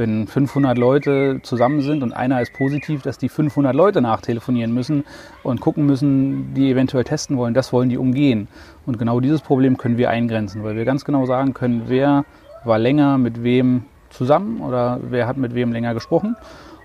wenn 0.00 0.26
500 0.26 0.78
Leute 0.78 1.40
zusammen 1.42 1.82
sind 1.82 2.02
und 2.02 2.12
einer 2.12 2.40
ist 2.40 2.54
positiv, 2.54 3.02
dass 3.02 3.18
die 3.18 3.28
500 3.28 3.74
Leute 3.74 4.00
nachtelefonieren 4.00 4.72
müssen 4.72 5.04
und 5.42 5.60
gucken 5.60 5.84
müssen, 5.84 6.54
die 6.54 6.70
eventuell 6.70 7.04
testen 7.04 7.36
wollen. 7.36 7.52
Das 7.52 7.70
wollen 7.72 7.90
die 7.90 7.98
umgehen. 7.98 8.48
Und 8.86 8.98
genau 8.98 9.20
dieses 9.20 9.42
Problem 9.42 9.76
können 9.76 9.98
wir 9.98 10.08
eingrenzen, 10.08 10.64
weil 10.64 10.74
wir 10.74 10.86
ganz 10.86 11.04
genau 11.04 11.26
sagen 11.26 11.52
können, 11.52 11.82
wer 11.86 12.24
war 12.64 12.78
länger 12.78 13.18
mit 13.18 13.44
wem 13.44 13.84
zusammen 14.08 14.62
oder 14.62 15.00
wer 15.02 15.26
hat 15.26 15.36
mit 15.36 15.54
wem 15.54 15.70
länger 15.70 15.92
gesprochen. 15.92 16.34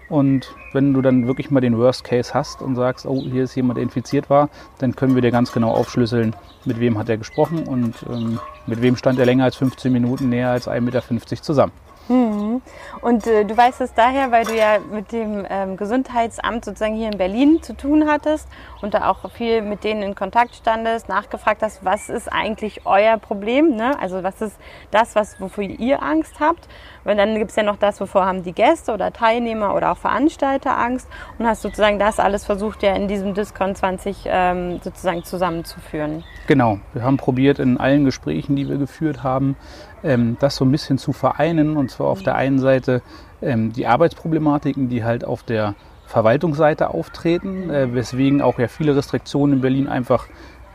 Und 0.10 0.54
wenn 0.74 0.94
du 0.94 1.02
dann 1.02 1.26
wirklich 1.26 1.50
mal 1.50 1.62
den 1.62 1.78
Worst 1.78 2.04
Case 2.04 2.34
hast 2.34 2.62
und 2.62 2.76
sagst, 2.76 3.06
oh, 3.06 3.24
hier 3.24 3.46
ist 3.46 3.56
jemand, 3.56 3.78
der 3.78 3.84
infiziert 3.84 4.30
war, 4.30 4.50
dann 4.78 4.96
können 4.96 5.16
wir 5.16 5.22
dir 5.22 5.32
ganz 5.32 5.54
genau 5.54 5.72
aufschlüsseln, 5.72 6.36
mit 6.66 6.82
wem 6.82 6.98
hat 6.98 7.08
er 7.08 7.18
gesprochen 7.18 7.64
und 7.64 7.96
ähm, 8.12 8.40
mit 8.68 8.82
wem 8.82 8.98
stand 8.98 9.20
er 9.20 9.26
länger 9.26 9.46
als 9.46 9.56
15 9.56 9.92
Minuten 9.92 10.28
näher 10.30 10.52
als 10.52 10.68
1,50 10.68 10.82
Meter 10.82 11.42
zusammen. 11.42 11.72
Mhm. 12.08 12.62
Und 13.02 13.26
äh, 13.26 13.46
du 13.46 13.58
weißt 13.58 13.82
es 13.82 13.94
daher, 13.94 14.32
weil 14.32 14.46
du 14.46 14.56
ja 14.56 14.78
mit 14.80 15.12
dem 15.12 15.46
ähm, 15.50 15.76
Gesundheitsamt 15.78 16.66
sozusagen 16.66 16.96
hier 16.96 17.12
in 17.12 17.18
Berlin 17.18 17.64
zu 17.64 17.76
tun 17.76 18.08
hattest 18.08 18.48
und 18.82 18.94
da 18.94 19.10
auch 19.10 19.30
viel 19.32 19.62
mit 19.62 19.84
denen 19.84 20.04
in 20.04 20.16
Kontakt 20.16 20.56
standest, 20.56 21.10
nachgefragt 21.10 21.64
hast, 21.64 21.84
was 21.84 22.10
ist 22.10 22.32
eigentlich 22.32 22.86
euer 22.86 23.18
Problem? 23.18 23.76
Ne? 23.76 24.00
Also 24.00 24.24
was 24.24 24.42
ist 24.42 24.58
das, 24.92 25.16
was, 25.16 25.42
wofür 25.42 25.64
ihr 25.64 26.04
Angst 26.04 26.40
habt? 26.40 26.68
Weil 27.06 27.16
dann 27.16 27.36
gibt 27.36 27.52
es 27.52 27.56
ja 27.56 27.64
noch 27.64 27.78
das, 27.78 28.02
wovor 28.02 28.26
haben 28.26 28.44
die 28.44 28.52
Gäste 28.52 28.94
oder 28.94 29.14
Teilnehmer 29.14 29.74
oder 29.76 29.94
auch 29.94 29.98
Veranstalter 29.98 30.78
Angst 30.78 31.08
und 31.38 31.48
hast 31.48 31.62
sozusagen 31.62 32.00
das 32.00 32.20
alles 32.20 32.44
versucht 32.44 32.84
ja 32.84 32.94
in 32.94 33.08
diesem 33.08 33.34
Discount 33.34 33.78
20 33.78 34.24
ähm, 34.26 34.80
sozusagen 34.84 35.24
zusammenzuführen. 35.24 36.24
Genau, 36.48 36.80
wir 36.94 37.04
haben 37.04 37.18
probiert 37.18 37.60
in 37.60 37.78
allen 37.78 38.04
Gesprächen, 38.04 38.56
die 38.56 38.68
wir 38.68 38.78
geführt 38.78 39.24
haben, 39.24 39.56
ähm, 40.04 40.36
das 40.40 40.56
so 40.58 40.66
ein 40.66 40.72
bisschen 40.72 40.98
zu 40.98 41.14
vereinen. 41.14 41.78
Und 41.78 41.92
zwar 41.92 42.08
auf 42.08 42.24
der 42.24 42.36
einen 42.36 42.60
Seite 42.60 43.02
ähm, 43.42 43.72
die 43.72 43.88
Arbeitsproblematiken, 43.88 44.90
die 44.90 45.04
halt 45.04 45.24
auf 45.24 45.44
der 45.44 45.76
Verwaltungsseite 46.08 46.90
auftreten, 46.90 47.70
äh, 47.70 47.94
weswegen 47.94 48.42
auch 48.42 48.60
ja 48.60 48.68
viele 48.68 48.96
Restriktionen 48.96 49.58
in 49.58 49.62
Berlin 49.62 49.88
einfach 49.88 50.28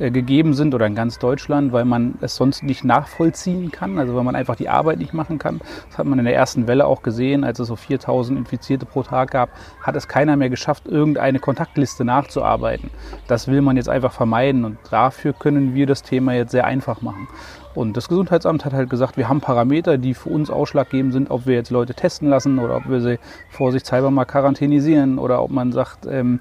gegeben 0.09 0.55
sind 0.55 0.75
oder 0.75 0.87
in 0.87 0.95
ganz 0.95 1.19
Deutschland, 1.19 1.73
weil 1.73 1.85
man 1.85 2.15
es 2.23 2.35
sonst 2.35 2.63
nicht 2.63 2.85
nachvollziehen 2.85 3.71
kann, 3.71 3.99
also 3.99 4.15
weil 4.15 4.25
man 4.25 4.35
einfach 4.35 4.57
die 4.57 4.71
Arbeit 4.71 4.99
nicht 4.99 5.13
machen 5.13 5.39
kann. 5.39 5.61
Das 5.91 5.99
hat 5.99 6.07
man 6.07 6.19
in 6.19 6.25
der 6.25 6.35
ersten 6.35 6.67
Welle 6.67 6.87
auch 6.87 7.03
gesehen, 7.03 7.45
als 7.45 7.59
es 7.59 7.69
so 7.69 7.77
4000 7.77 8.39
Infizierte 8.39 8.87
pro 8.87 9.03
Tag 9.03 9.33
gab, 9.33 9.51
hat 9.83 9.97
es 9.97 10.09
keiner 10.09 10.37
mehr 10.37 10.49
geschafft, 10.49 10.89
irgendeine 10.89 11.39
Kontaktliste 11.39 12.07
nachzuarbeiten. 12.07 12.91
Das 13.29 13.47
will 13.49 13.61
man 13.61 13.77
jetzt 13.77 13.91
einfach 13.91 14.13
vermeiden 14.13 14.65
und 14.65 14.79
dafür 14.91 15.35
können 15.35 15.75
wir 15.75 15.87
das 15.87 16.03
Thema 16.03 16.33
jetzt 16.33 16.53
sehr 16.53 16.65
einfach 16.65 17.03
machen. 17.03 17.29
Und 17.75 17.97
das 17.97 18.09
Gesundheitsamt 18.09 18.65
hat 18.65 18.73
halt 18.73 18.91
gesagt, 18.91 19.17
wir 19.17 19.29
haben 19.29 19.41
Parameter, 19.41 19.97
die 19.97 20.15
für 20.15 20.29
uns 20.29 20.51
ausschlaggebend 20.51 21.13
sind, 21.13 21.31
ob 21.31 21.47
wir 21.47 21.55
jetzt 21.55 21.71
Leute 21.71 21.95
testen 21.95 22.29
lassen 22.29 22.59
oder 22.59 22.77
ob 22.77 22.89
wir 22.89 23.01
sie 23.01 23.19
vorsichtshalber 23.51 24.11
mal 24.11 24.25
quarantänisieren 24.25 25.19
oder 25.19 25.43
ob 25.43 25.51
man 25.51 25.71
sagt, 25.71 26.07
ähm, 26.07 26.41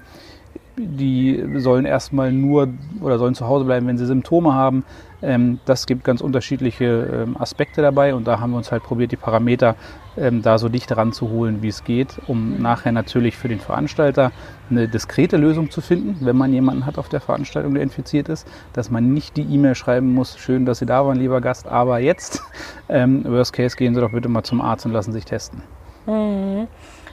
die 0.76 1.42
sollen 1.56 1.84
erstmal 1.84 2.32
nur 2.32 2.68
oder 3.00 3.18
sollen 3.18 3.34
zu 3.34 3.46
Hause 3.46 3.64
bleiben, 3.64 3.86
wenn 3.86 3.98
sie 3.98 4.06
Symptome 4.06 4.54
haben. 4.54 4.84
Ähm, 5.22 5.60
das 5.66 5.86
gibt 5.86 6.04
ganz 6.04 6.20
unterschiedliche 6.20 7.26
ähm, 7.26 7.36
Aspekte 7.38 7.82
dabei 7.82 8.14
und 8.14 8.26
da 8.26 8.40
haben 8.40 8.52
wir 8.52 8.56
uns 8.56 8.72
halt 8.72 8.82
probiert, 8.82 9.12
die 9.12 9.16
Parameter 9.16 9.76
ähm, 10.16 10.42
da 10.42 10.56
so 10.58 10.68
dicht 10.68 10.96
ranzuholen, 10.96 11.62
wie 11.62 11.68
es 11.68 11.84
geht, 11.84 12.18
um 12.26 12.60
nachher 12.60 12.92
natürlich 12.92 13.36
für 13.36 13.48
den 13.48 13.60
Veranstalter 13.60 14.32
eine 14.70 14.88
diskrete 14.88 15.36
Lösung 15.36 15.70
zu 15.70 15.80
finden, 15.80 16.16
wenn 16.20 16.36
man 16.36 16.52
jemanden 16.52 16.86
hat 16.86 16.96
auf 16.96 17.08
der 17.08 17.20
Veranstaltung, 17.20 17.74
der 17.74 17.82
infiziert 17.82 18.28
ist, 18.28 18.46
dass 18.72 18.90
man 18.90 19.12
nicht 19.12 19.36
die 19.36 19.42
E-Mail 19.42 19.74
schreiben 19.74 20.14
muss, 20.14 20.38
schön, 20.38 20.64
dass 20.64 20.78
Sie 20.78 20.86
da 20.86 21.04
waren, 21.04 21.18
lieber 21.18 21.40
Gast, 21.40 21.66
aber 21.66 21.98
jetzt, 21.98 22.42
worst 22.88 23.52
case, 23.52 23.76
gehen 23.76 23.94
Sie 23.94 24.00
doch 24.00 24.12
bitte 24.12 24.28
mal 24.28 24.42
zum 24.42 24.60
Arzt 24.60 24.86
und 24.86 24.92
lassen 24.92 25.12
sich 25.12 25.24
testen. 25.24 25.62
Mhm. 26.06 26.66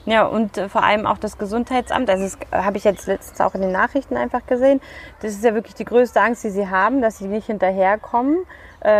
Ja, 0.07 0.25
und 0.25 0.57
äh, 0.57 0.69
vor 0.69 0.83
allem 0.83 1.05
auch 1.05 1.17
das 1.17 1.37
Gesundheitsamt. 1.37 2.09
Also 2.09 2.23
das 2.23 2.37
äh, 2.51 2.63
habe 2.63 2.77
ich 2.77 2.85
jetzt 2.85 3.07
letztens 3.07 3.41
auch 3.41 3.53
in 3.55 3.61
den 3.61 3.73
Nachrichten 3.73 4.15
einfach 4.15 4.45
gesehen. 4.45 4.79
Das 5.19 5.33
ist 5.33 5.43
ja 5.43 5.53
wirklich 5.53 5.75
die 5.75 5.83
größte 5.83 6.21
Angst, 6.21 6.45
die 6.45 6.49
sie 6.49 6.69
haben, 6.69 7.01
dass 7.01 7.17
sie 7.17 7.27
nicht 7.27 7.47
hinterherkommen 7.47 8.45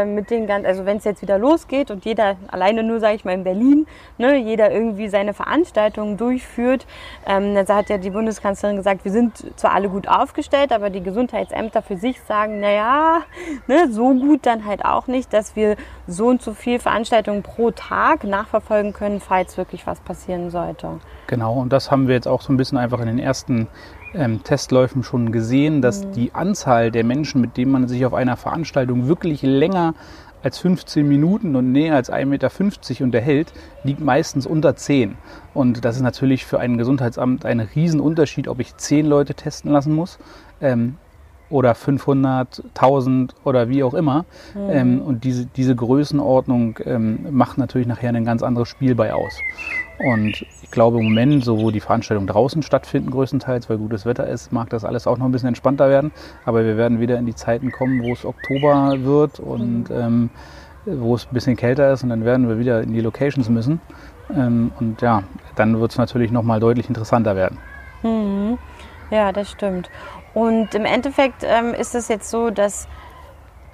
mit 0.06 0.32
den 0.32 0.48
ganzen, 0.48 0.66
also 0.66 0.86
wenn 0.86 0.98
es 0.98 1.04
jetzt 1.04 1.22
wieder 1.22 1.38
losgeht 1.38 1.92
und 1.92 2.04
jeder 2.04 2.36
alleine 2.48 2.84
nur, 2.84 3.00
sage 3.00 3.16
ich 3.16 3.26
mal, 3.26 3.34
in 3.34 3.44
Berlin, 3.44 3.88
ne, 4.18 4.36
jeder 4.36 4.72
irgendwie 4.72 5.08
seine 5.08 5.34
Veranstaltungen 5.34 6.18
durchführt, 6.18 6.86
ähm, 7.26 7.54
dann 7.56 7.68
hat 7.68 7.90
ja 7.90 7.98
die 7.98 8.10
Bundeskanzlerin 8.10 8.78
gesagt, 8.78 9.06
wir 9.06 9.12
sind 9.12 9.58
zwar 9.58 9.74
alle 9.74 9.90
gut 9.90 10.08
aufgestellt, 10.08 10.72
aber 10.72 10.90
die 10.90 11.04
Gesundheitsämter 11.04 11.82
für 11.82 11.98
sich 11.98 12.22
sagen, 12.22 12.60
naja, 12.60 13.22
ne, 13.68 13.92
so 13.92 14.14
gut 14.14 14.46
dann 14.46 14.66
halt 14.66 14.84
auch 14.84 15.08
nicht, 15.08 15.32
dass 15.32 15.56
wir 15.56 15.76
so 16.08 16.28
und 16.28 16.42
so 16.42 16.54
viel 16.54 16.80
Veranstaltungen 16.80 17.44
pro 17.44 17.72
Tag 17.72 18.24
nachverfolgen 18.24 18.94
können, 18.94 19.20
falls 19.20 19.58
wirklich 19.58 19.86
was 19.86 20.00
passieren 20.00 20.50
sollte. 20.50 21.00
Genau, 21.28 21.54
und 21.54 21.74
das 21.74 21.92
haben 21.92 22.08
wir 22.08 22.16
jetzt 22.16 22.28
auch 22.28 22.42
so 22.42 22.52
ein 22.52 22.58
bisschen 22.58 22.78
einfach 22.78 23.00
in 23.00 23.08
den 23.08 23.20
ersten 23.20 23.68
ähm, 24.14 24.44
Testläufen 24.44 25.04
schon 25.04 25.32
gesehen, 25.32 25.82
dass 25.82 26.06
mhm. 26.06 26.12
die 26.14 26.34
Anzahl 26.34 26.92
der 26.92 27.04
Menschen, 27.04 27.42
mit 27.42 27.58
denen 27.58 27.72
man 27.72 27.88
sich 27.88 28.06
auf 28.06 28.14
einer 28.14 28.38
Veranstaltung 28.38 29.08
wirklich 29.08 29.42
länger 29.42 29.94
als 30.44 30.60
15 30.60 31.08
Minuten 31.08 31.56
und 31.56 31.72
näher 31.72 31.96
als 31.96 32.12
1,50 32.12 32.26
Meter 32.26 33.04
unterhält, 33.04 33.54
liegt 33.84 34.00
meistens 34.00 34.46
unter 34.46 34.76
10. 34.76 35.16
Und 35.54 35.84
das 35.84 35.96
ist 35.96 36.04
natürlich 36.04 36.46
für 36.46 36.60
ein 36.60 36.78
Gesundheitsamt 36.78 37.44
ein 37.46 37.60
Riesenunterschied, 37.60 38.48
ob 38.48 38.60
ich 38.60 38.78
10 38.78 39.06
Leute 39.08 39.34
testen 39.34 39.72
lassen 39.72 39.94
muss 39.94 40.20
ähm, 40.62 40.98
oder 41.50 41.76
500, 41.76 42.64
1000 42.76 43.36
oder 43.44 43.70
wie 43.70 43.84
auch 43.84 43.94
immer. 43.94 44.26
Mhm. 44.54 44.70
Ähm, 44.70 45.02
und 45.02 45.24
diese, 45.24 45.46
diese 45.46 45.76
Größenordnung 45.76 46.80
ähm, 46.86 47.28
macht 47.32 47.58
natürlich 47.58 47.88
nachher 47.88 48.14
ein 48.14 48.26
ganz 48.26 48.44
anderes 48.44 48.68
Spiel 48.68 48.96
bei 48.96 49.14
aus. 49.14 49.40
Und 50.00 50.46
ich 50.62 50.70
glaube 50.70 51.00
im 51.00 51.06
Moment, 51.06 51.44
so 51.44 51.60
wo 51.60 51.72
die 51.72 51.80
Veranstaltungen 51.80 52.28
draußen 52.28 52.62
stattfinden, 52.62 53.10
größtenteils, 53.10 53.70
weil 53.70 53.78
gutes 53.78 54.06
Wetter 54.06 54.28
ist, 54.28 54.52
mag 54.52 54.70
das 54.70 54.86
alles 54.86 55.08
auch 55.08 55.18
noch 55.18 55.26
ein 55.26 55.32
bisschen 55.32 55.48
entspannter 55.48 55.90
werden. 55.90 56.12
Aber 56.46 56.64
wir 56.64 56.78
werden 56.78 57.00
wieder 57.00 57.18
in 57.18 57.26
die 57.26 57.36
Zeiten 57.36 57.72
kommen, 57.72 58.04
wo 58.04 58.14
es 58.14 58.26
Oktober 58.26 58.94
wird 59.00 59.40
und 59.40 59.90
mhm. 59.90 59.96
ähm, 59.96 60.30
wo 60.86 61.16
es 61.16 61.26
ein 61.26 61.34
bisschen 61.34 61.56
kälter 61.56 61.92
ist 61.92 62.04
und 62.04 62.10
dann 62.10 62.24
werden 62.24 62.48
wir 62.48 62.60
wieder 62.60 62.82
in 62.82 62.94
die 62.94 63.02
Locations 63.02 63.50
müssen. 63.50 63.82
Ähm, 64.34 64.72
und 64.80 65.02
ja, 65.02 65.24
dann 65.56 65.80
wird 65.80 65.92
es 65.92 65.98
natürlich 65.98 66.32
nochmal 66.32 66.60
deutlich 66.60 66.88
interessanter 66.88 67.36
werden. 67.36 67.58
Mhm. 68.04 68.58
Ja, 69.10 69.32
das 69.32 69.52
stimmt. 69.52 69.90
Und 70.38 70.76
im 70.76 70.86
Endeffekt 70.86 71.44
ähm, 71.44 71.74
ist 71.74 71.96
es 71.96 72.10
jetzt 72.10 72.30
so, 72.30 72.52
dass 72.52 72.88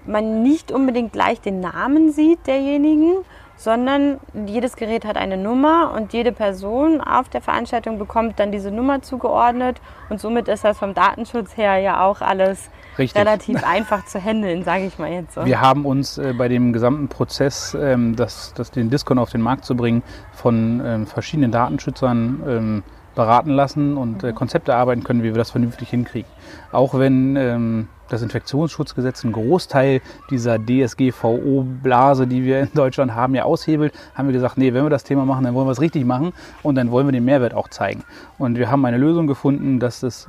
man 0.05 0.43
nicht 0.43 0.71
unbedingt 0.71 1.11
gleich 1.11 1.41
den 1.41 1.59
Namen 1.59 2.13
sieht 2.13 2.47
derjenigen, 2.47 3.17
sondern 3.57 4.21
jedes 4.45 4.77
Gerät 4.77 5.03
hat 5.03 5.17
eine 5.17 5.35
Nummer 5.35 5.91
und 5.93 6.13
jede 6.13 6.31
Person 6.31 7.01
auf 7.01 7.27
der 7.27 7.41
Veranstaltung 7.41 7.99
bekommt 7.99 8.39
dann 8.39 8.53
diese 8.53 8.71
Nummer 8.71 9.01
zugeordnet 9.01 9.81
und 10.09 10.21
somit 10.21 10.47
ist 10.47 10.63
das 10.63 10.77
vom 10.77 10.93
Datenschutz 10.93 11.57
her 11.57 11.79
ja 11.79 12.01
auch 12.01 12.21
alles 12.21 12.69
Richtig. 12.97 13.19
relativ 13.19 13.61
einfach 13.67 14.05
zu 14.05 14.23
handeln, 14.23 14.63
sage 14.63 14.85
ich 14.85 14.97
mal 14.97 15.11
jetzt 15.11 15.33
so. 15.33 15.43
Wir 15.43 15.59
haben 15.59 15.85
uns 15.85 16.17
äh, 16.17 16.33
bei 16.33 16.47
dem 16.47 16.71
gesamten 16.71 17.09
Prozess, 17.09 17.77
ähm, 17.77 18.15
das, 18.15 18.53
das 18.53 18.71
den 18.71 18.89
Discount 18.89 19.19
auf 19.19 19.31
den 19.31 19.41
Markt 19.41 19.65
zu 19.65 19.75
bringen, 19.75 20.01
von 20.31 20.81
ähm, 20.85 21.07
verschiedenen 21.07 21.51
Datenschützern 21.51 22.43
ähm, 22.47 22.83
beraten 23.15 23.51
lassen 23.51 23.97
und 23.97 24.23
äh, 24.23 24.33
Konzepte 24.33 24.71
erarbeiten 24.71 25.03
können, 25.03 25.23
wie 25.23 25.29
wir 25.29 25.37
das 25.37 25.51
vernünftig 25.51 25.89
hinkriegen. 25.89 26.29
Auch 26.71 26.97
wenn 26.97 27.35
ähm, 27.35 27.87
das 28.09 28.21
Infektionsschutzgesetz 28.21 29.23
einen 29.23 29.33
Großteil 29.33 30.01
dieser 30.29 30.59
DSGVO-Blase, 30.59 32.27
die 32.27 32.43
wir 32.43 32.61
in 32.61 32.73
Deutschland 32.73 33.15
haben, 33.15 33.35
ja 33.35 33.43
aushebelt, 33.43 33.93
haben 34.15 34.27
wir 34.27 34.33
gesagt, 34.33 34.57
nee, 34.57 34.73
wenn 34.73 34.83
wir 34.83 34.89
das 34.89 35.03
Thema 35.03 35.25
machen, 35.25 35.43
dann 35.43 35.53
wollen 35.53 35.67
wir 35.67 35.71
es 35.71 35.81
richtig 35.81 36.05
machen 36.05 36.33
und 36.61 36.75
dann 36.75 36.91
wollen 36.91 37.07
wir 37.07 37.11
den 37.11 37.25
Mehrwert 37.25 37.53
auch 37.53 37.69
zeigen. 37.69 38.03
Und 38.37 38.57
wir 38.57 38.69
haben 38.69 38.85
eine 38.85 38.97
Lösung 38.97 39.27
gefunden, 39.27 39.79
dass 39.79 40.03
es 40.03 40.27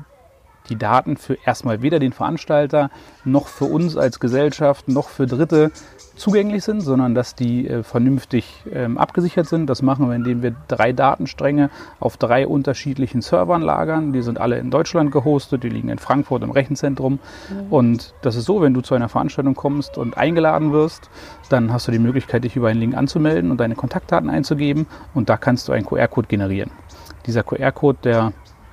die 0.69 0.77
Daten 0.77 1.17
für 1.17 1.37
erstmal 1.45 1.83
weder 1.83 1.99
den 1.99 2.13
Veranstalter 2.13 2.91
noch 3.25 3.49
für 3.49 3.67
uns 3.67 3.97
als 3.97 4.21
Gesellschaft 4.21 4.89
noch 4.89 5.09
für 5.09 5.27
Dritte 5.27 5.71
zugänglich 6.17 6.65
sind, 6.65 6.81
sondern 6.81 7.15
dass 7.15 7.35
die 7.35 7.69
äh, 7.69 7.83
vernünftig 7.83 8.63
ähm, 8.73 8.99
abgesichert 8.99 9.49
sind. 9.49 9.69
Das 9.69 9.83
machen 9.83 10.09
wir, 10.09 10.15
indem 10.15 10.43
wir 10.43 10.55
drei 10.69 10.93
Datenstränge 10.93 11.71
auf 12.01 12.17
drei 12.17 12.47
unterschiedlichen 12.47 13.21
Servern 13.21 13.63
lagern. 13.63 14.13
Die 14.13 14.23
sind 14.23 14.41
alle 14.41 14.59
in 14.59 14.71
Deutschland 14.71 15.11
gehostet, 15.11 15.65
die 15.65 15.69
liegen 15.69 15.89
in 15.89 15.99
Frankfurt 15.99 16.43
im 16.43 16.51
Rechenzentrum. 16.51 17.19
Mhm. 17.51 17.73
Und 17.73 18.15
das 18.23 18.37
ist 18.37 18.45
so, 18.45 18.63
wenn 18.63 18.75
du 18.75 18.81
zu 18.81 18.95
einer 18.95 19.09
Veranstaltung 19.09 19.55
kommst 19.55 19.99
und 19.99 20.17
eingeladen 20.17 20.73
wirst, 20.73 21.11
dann 21.49 21.73
hast 21.73 21.89
du 21.89 21.93
die 21.93 21.99
Möglichkeit, 21.99 22.45
dich 22.45 22.57
über 22.57 22.69
einen 22.69 22.81
Link 22.81 22.97
anzumelden 22.97 23.51
und 23.51 23.59
deine 23.59 23.75
Kontaktdaten 23.75 24.31
einzugeben 24.31 24.87
und 25.15 25.29
da 25.29 25.37
kannst 25.37 25.69
du 25.69 25.73
einen 25.73 25.85
QR-Code 25.85 26.29
generieren. 26.29 26.71
Dieser 27.27 27.43
QR-Code, 27.43 27.99
der 28.05 28.33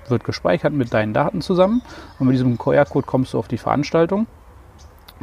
wird 0.10 0.24
gespeichert 0.24 0.74
mit 0.74 0.94
deinen 0.94 1.14
Daten 1.14 1.42
zusammen 1.42 1.82
und 2.20 2.28
mit 2.28 2.36
diesem 2.36 2.58
QR-Code 2.58 3.06
kommst 3.06 3.34
du 3.34 3.40
auf 3.40 3.48
die 3.48 3.58
Veranstaltung 3.58 4.28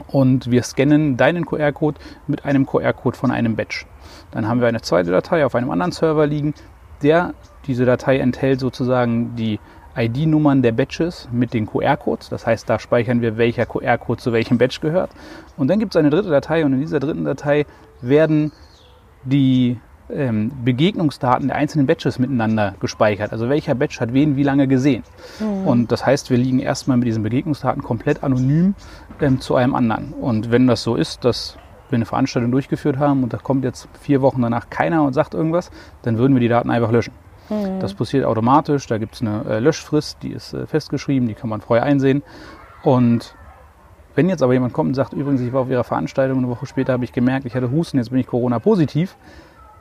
und 0.07 0.51
wir 0.51 0.63
scannen 0.63 1.17
deinen 1.17 1.45
QR-Code 1.45 1.99
mit 2.27 2.45
einem 2.45 2.67
QR-Code 2.67 3.17
von 3.17 3.31
einem 3.31 3.57
Badge. 3.57 3.85
Dann 4.31 4.49
haben 4.49 4.61
wir 4.61 4.69
eine 4.69 4.81
zweite 4.81 5.11
Datei 5.11 5.45
auf 5.45 5.55
einem 5.55 5.71
anderen 5.71 5.93
Server 5.93 6.27
liegen. 6.27 6.55
Der, 7.03 7.35
diese 7.67 7.85
Datei 7.85 8.19
enthält 8.19 8.61
sozusagen 8.61 9.35
die 9.37 9.59
ID-Nummern 9.97 10.63
der 10.63 10.73
Badges 10.73 11.29
mit 11.33 11.53
den 11.53 11.67
QR-Codes. 11.67 12.29
Das 12.29 12.47
heißt, 12.47 12.69
da 12.71 12.79
speichern 12.79 13.21
wir, 13.21 13.37
welcher 13.37 13.67
QR-Code 13.67 14.21
zu 14.21 14.33
welchem 14.33 14.59
Badge 14.59 14.79
gehört. 14.81 15.11
Und 15.57 15.69
dann 15.69 15.81
gibt 15.81 15.95
es 15.95 15.97
eine 15.99 16.11
dritte 16.11 16.31
Datei 16.31 16.65
und 16.65 16.73
in 16.73 16.81
dieser 16.81 17.01
dritten 17.01 17.25
Datei 17.25 17.67
werden 18.01 18.53
die 19.25 19.79
ähm, 20.11 20.53
Begegnungsdaten 20.65 21.49
der 21.49 21.57
einzelnen 21.57 21.87
Badges 21.87 22.19
miteinander 22.19 22.75
gespeichert. 22.81 23.33
Also 23.33 23.49
welcher 23.49 23.75
Badge 23.75 23.99
hat 24.01 24.13
wen 24.13 24.37
wie 24.37 24.43
lange 24.43 24.69
gesehen. 24.69 25.03
Mhm. 25.41 25.67
Und 25.67 25.93
das 25.93 26.05
heißt, 26.05 26.31
wir 26.31 26.39
liegen 26.39 26.59
erstmal 26.59 26.97
mit 26.97 27.07
diesen 27.07 27.23
Begegnungsdaten 27.23 27.83
komplett 27.83 28.23
anonym 28.23 28.75
ähm, 29.21 29.41
zu 29.41 29.55
einem 29.57 29.75
anderen. 29.75 30.13
Und 30.13 30.51
wenn 30.51 30.67
das 30.67 30.83
so 30.83 30.97
ist, 30.97 31.25
dass 31.25 31.59
wir 31.91 31.97
eine 31.97 32.07
Veranstaltung 32.07 32.51
durchgeführt 32.51 32.99
haben 32.99 33.23
und 33.23 33.33
da 33.33 33.39
kommt 33.39 33.65
jetzt 33.65 33.89
vier 34.01 34.21
Wochen 34.21 34.43
danach 34.43 34.71
keiner 34.71 35.05
und 35.05 35.15
sagt 35.15 35.35
irgendwas, 35.35 35.71
dann 36.03 36.19
würden 36.19 36.35
wir 36.35 36.41
die 36.41 36.49
Daten 36.49 36.71
einfach 36.71 36.91
löschen. 36.91 37.15
Mhm. 37.49 37.81
Das 37.81 37.95
passiert 37.95 38.25
automatisch, 38.25 38.87
da 38.87 38.99
gibt 38.99 39.15
es 39.15 39.23
eine 39.23 39.45
äh, 39.49 39.59
Löschfrist, 39.59 40.19
die 40.23 40.33
ist 40.33 40.53
äh, 40.53 40.67
festgeschrieben, 40.67 41.29
die 41.29 41.35
kann 41.35 41.49
man 41.49 41.61
vorher 41.61 41.85
einsehen. 41.85 42.23
Und 42.83 43.35
wenn 44.15 44.29
jetzt 44.29 44.43
aber 44.43 44.53
jemand 44.53 44.73
kommt 44.73 44.89
und 44.89 44.95
sagt, 44.95 45.13
übrigens, 45.13 45.41
ich 45.41 45.53
war 45.53 45.63
auf 45.63 45.71
Ihrer 45.71 45.85
Veranstaltung, 45.85 46.39
eine 46.39 46.49
Woche 46.49 46.67
später 46.67 46.93
habe 46.93 47.05
ich 47.05 47.13
gemerkt, 47.13 47.47
ich 47.47 47.55
hatte 47.55 47.71
Husten, 47.71 47.99
jetzt 47.99 48.11
bin 48.11 48.19
ich 48.19 48.27
Corona-positiv, 48.27 49.17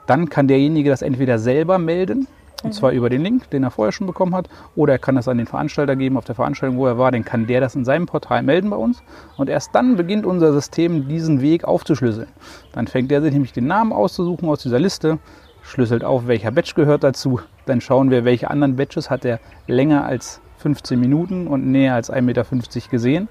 dann 0.08 0.28
kann 0.28 0.48
derjenige 0.48 0.90
das 0.90 1.02
entweder 1.02 1.38
selber 1.38 1.78
melden, 1.78 2.26
und 2.64 2.74
zwar 2.74 2.90
über 2.90 3.08
den 3.08 3.22
Link, 3.22 3.50
den 3.50 3.62
er 3.62 3.70
vorher 3.70 3.92
schon 3.92 4.06
bekommen 4.08 4.34
hat, 4.34 4.48
oder 4.74 4.94
er 4.94 4.98
kann 4.98 5.14
das 5.14 5.28
an 5.28 5.38
den 5.38 5.46
Veranstalter 5.46 5.94
geben 5.94 6.16
auf 6.16 6.24
der 6.24 6.34
Veranstaltung, 6.34 6.76
wo 6.76 6.86
er 6.86 6.98
war, 6.98 7.12
dann 7.12 7.24
kann 7.24 7.46
der 7.46 7.60
das 7.60 7.76
in 7.76 7.84
seinem 7.84 8.06
Portal 8.06 8.42
melden 8.42 8.70
bei 8.70 8.76
uns. 8.76 9.02
Und 9.36 9.48
erst 9.48 9.74
dann 9.74 9.96
beginnt 9.96 10.26
unser 10.26 10.52
System, 10.52 11.06
diesen 11.06 11.40
Weg 11.40 11.64
aufzuschlüsseln. 11.64 12.28
Dann 12.72 12.88
fängt 12.88 13.10
der 13.10 13.22
sich 13.22 13.32
nämlich 13.32 13.52
den 13.52 13.66
Namen 13.66 13.92
auszusuchen 13.92 14.48
aus 14.48 14.62
dieser 14.62 14.80
Liste, 14.80 15.18
schlüsselt 15.62 16.02
auf, 16.02 16.26
welcher 16.26 16.50
Badge 16.50 16.72
gehört 16.74 17.04
dazu. 17.04 17.40
Dann 17.66 17.80
schauen 17.80 18.10
wir, 18.10 18.24
welche 18.24 18.50
anderen 18.50 18.76
Badges 18.76 19.10
hat 19.10 19.24
er 19.24 19.38
länger 19.68 20.04
als 20.04 20.40
15 20.56 20.98
Minuten 20.98 21.46
und 21.46 21.70
näher 21.70 21.94
als 21.94 22.10
1,50 22.12 22.22
Meter 22.22 22.44
gesehen. 22.90 23.28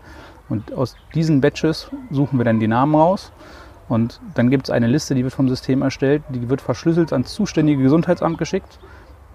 Und 0.48 0.72
aus 0.72 0.96
diesen 1.14 1.42
Badges 1.42 1.90
suchen 2.12 2.38
wir 2.40 2.46
dann 2.46 2.62
die 2.62 2.68
Namen 2.68 2.96
raus 2.96 3.34
und 3.90 4.20
dann 4.36 4.50
gibt 4.50 4.68
es 4.68 4.70
eine 4.70 4.88
Liste, 4.88 5.16
die 5.16 5.24
wird 5.24 5.34
vom 5.34 5.48
System 5.48 5.82
erstellt, 5.82 6.24
die 6.30 6.50
wird 6.50 6.62
verschlüsselt 6.62 7.14
ans 7.14 7.34
zuständige 7.34 7.82
Gesundheitsamt 7.84 8.38
geschickt. 8.38 8.80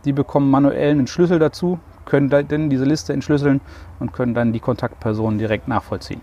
Die 0.05 0.13
bekommen 0.13 0.51
manuell 0.51 0.91
einen 0.91 1.07
Schlüssel 1.07 1.39
dazu, 1.39 1.79
können 2.05 2.29
dann 2.29 2.69
diese 2.69 2.85
Liste 2.85 3.13
entschlüsseln 3.13 3.61
und 4.01 4.13
können 4.13 4.35
dann 4.35 4.53
die 4.53 4.61
Kontaktpersonen 4.61 5.39
direkt 5.39 5.69
nachvollziehen. 5.69 6.21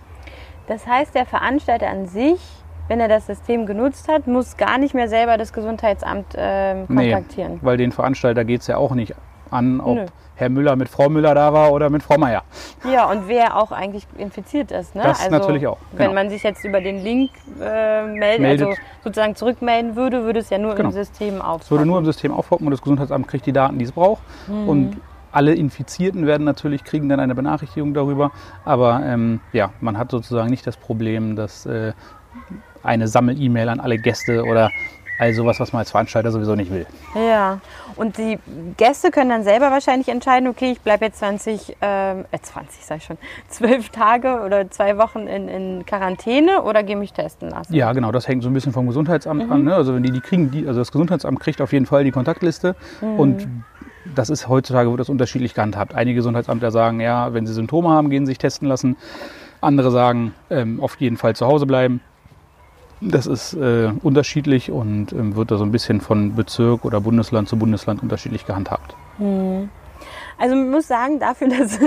Das 0.68 0.86
heißt, 0.86 1.16
der 1.16 1.26
Veranstalter 1.26 1.90
an 1.90 2.06
sich, 2.06 2.40
wenn 2.88 3.00
er 3.00 3.08
das 3.08 3.26
System 3.26 3.66
genutzt 3.66 4.08
hat, 4.08 4.28
muss 4.28 4.58
gar 4.58 4.78
nicht 4.78 4.94
mehr 4.94 5.08
selber 5.08 5.38
das 5.38 5.54
Gesundheitsamt 5.54 6.36
äh, 6.36 6.86
kontaktieren. 6.86 7.54
Nee, 7.54 7.60
weil 7.62 7.78
den 7.78 7.92
Veranstalter 7.92 8.46
geht 8.46 8.62
es 8.62 8.68
ja 8.68 8.78
auch 8.78 8.94
nicht 8.94 9.16
an, 9.50 9.80
ob 9.80 9.96
Nö. 9.96 10.06
Herr 10.36 10.50
Müller 10.50 10.76
mit 10.76 10.90
Frau 10.90 11.10
Müller 11.10 11.34
da 11.36 11.54
war 11.54 11.72
oder 11.72 11.90
mit 11.90 12.04
Frau 12.04 12.18
Meier. 12.18 12.44
Ja, 12.84 13.10
und 13.10 13.28
wer 13.28 13.58
auch 13.58 13.72
eigentlich 13.72 14.06
infiziert 14.18 14.72
ist. 14.72 14.96
Ne? 14.96 15.04
Das 15.04 15.20
also, 15.20 15.32
natürlich 15.32 15.68
auch. 15.68 15.78
Genau. 15.92 16.04
Wenn 16.04 16.16
man 16.16 16.30
sich 16.30 16.44
jetzt 16.44 16.64
über 16.64 16.82
den 16.82 17.04
Link 17.04 17.32
äh, 17.60 18.04
meldet, 18.04 18.42
meldet, 18.42 18.68
also 18.68 18.82
sozusagen 19.04 19.36
zurückmelden 19.36 19.96
würde, 19.96 20.24
würde 20.24 20.40
es 20.40 20.50
ja 20.50 20.58
nur 20.58 20.76
genau. 20.76 20.90
im 20.90 20.94
System 20.94 21.42
aufpoppen. 21.42 21.62
Es 21.62 21.72
würde 21.72 21.86
nur 21.86 21.98
im 22.00 22.06
System 22.06 22.32
aufpoppen 22.32 22.68
und 22.68 22.72
das 22.72 22.82
Gesundheitsamt 22.82 23.28
kriegt 23.28 23.46
die 23.46 23.54
Daten, 23.54 23.80
die 23.80 23.86
es 23.86 23.92
braucht. 23.92 24.22
Mhm. 24.48 24.70
Und 24.70 24.98
alle 25.32 25.54
Infizierten 25.54 26.26
werden 26.26 26.44
natürlich 26.44 26.84
kriegen 26.84 27.10
dann 27.10 27.20
eine 27.20 27.36
Benachrichtigung 27.36 27.94
darüber. 27.94 28.32
Aber 28.66 29.02
ähm, 29.04 29.42
ja, 29.52 29.72
man 29.82 29.98
hat 29.98 30.12
sozusagen 30.12 30.50
nicht 30.50 30.66
das 30.66 30.78
Problem, 30.78 31.36
dass 31.36 31.66
äh, 31.66 31.94
eine 32.84 33.08
Sammel-E-Mail 33.08 33.70
an 33.70 33.80
alle 33.80 33.98
Gäste 33.98 34.44
oder 34.44 34.72
also 35.20 35.46
was, 35.46 35.60
was 35.60 35.74
man 35.74 35.82
als 35.82 35.92
Veranstalter 35.92 36.32
sowieso 36.32 36.56
nicht 36.56 36.72
will. 36.72 36.88
Ja, 37.14 37.60
und 38.00 38.18
die 38.18 38.40
Gäste 38.78 39.12
können 39.12 39.30
dann 39.30 39.44
selber 39.44 39.72
wahrscheinlich 39.72 40.08
entscheiden, 40.08 40.48
okay, 40.48 40.72
ich 40.72 40.80
bleibe 40.80 41.06
jetzt 41.06 41.20
20, 41.20 41.76
ähm, 41.82 42.26
äh, 42.32 42.40
20 42.42 42.86
sag 42.86 42.98
ich 42.98 43.04
schon, 43.04 43.18
12 43.50 43.90
Tage 43.90 44.42
oder 44.46 44.72
zwei 44.72 44.98
Wochen 44.98 45.28
in, 45.28 45.50
in 45.50 45.86
Quarantäne 45.86 46.64
oder 46.64 46.84
gehe 46.84 46.96
mich 46.96 47.12
testen 47.12 47.50
lassen. 47.50 47.74
Ja, 47.74 47.92
genau, 47.92 48.12
das 48.14 48.28
hängt 48.28 48.42
so 48.42 48.50
ein 48.50 48.54
bisschen 48.54 48.72
vom 48.72 48.88
Gesundheitsamt 48.88 49.46
mhm. 49.46 49.52
an. 49.52 49.64
Ne? 49.66 49.76
Also 49.76 49.94
wenn 49.94 50.04
die 50.04 50.12
die 50.12 50.22
kriegen, 50.22 50.50
die, 50.50 50.66
also 50.66 50.80
das 50.80 50.94
Gesundheitsamt 50.94 51.40
kriegt 51.42 51.62
auf 51.62 51.74
jeden 51.74 51.86
Fall 51.86 52.06
die 52.06 52.12
Kontaktliste 52.12 52.76
mhm. 53.02 53.20
und 53.20 53.48
das 54.16 54.30
ist 54.30 54.48
heutzutage 54.48 54.90
wird 54.90 55.02
das 55.02 55.10
unterschiedlich 55.10 55.54
gehandhabt. 55.54 55.94
Einige 55.94 56.16
Gesundheitsämter 56.16 56.72
sagen, 56.72 57.02
ja, 57.02 57.34
wenn 57.34 57.46
sie 57.46 57.54
Symptome 57.54 57.90
haben, 57.90 58.10
gehen 58.10 58.26
sie 58.26 58.32
sich 58.32 58.38
testen 58.38 58.68
lassen. 58.68 58.96
Andere 59.62 59.92
sagen, 59.92 60.34
ähm, 60.50 60.80
auf 60.82 60.96
jeden 61.00 61.18
Fall 61.18 61.36
zu 61.36 61.46
Hause 61.46 61.66
bleiben. 61.66 62.00
Das 63.02 63.28
ist 63.28 63.54
äh, 63.54 63.92
unterschiedlich 64.04 64.72
und 64.72 65.14
ähm, 65.14 65.36
wird 65.36 65.52
da 65.52 65.58
so 65.58 65.64
ein 65.64 65.72
bisschen 65.72 66.02
von 66.02 66.36
Bezirk 66.36 66.84
oder 66.84 67.00
Bundesland 67.00 67.48
zu 67.48 67.58
Bundesland 67.58 68.04
unterschiedlich 68.04 68.46
gehandhabt. 68.46 68.96
Hm. 69.18 69.70
Also 70.40 70.56
man 70.56 70.72
muss 70.72 70.88
sagen, 70.88 71.20
dafür, 71.20 71.50
dass 71.60 71.78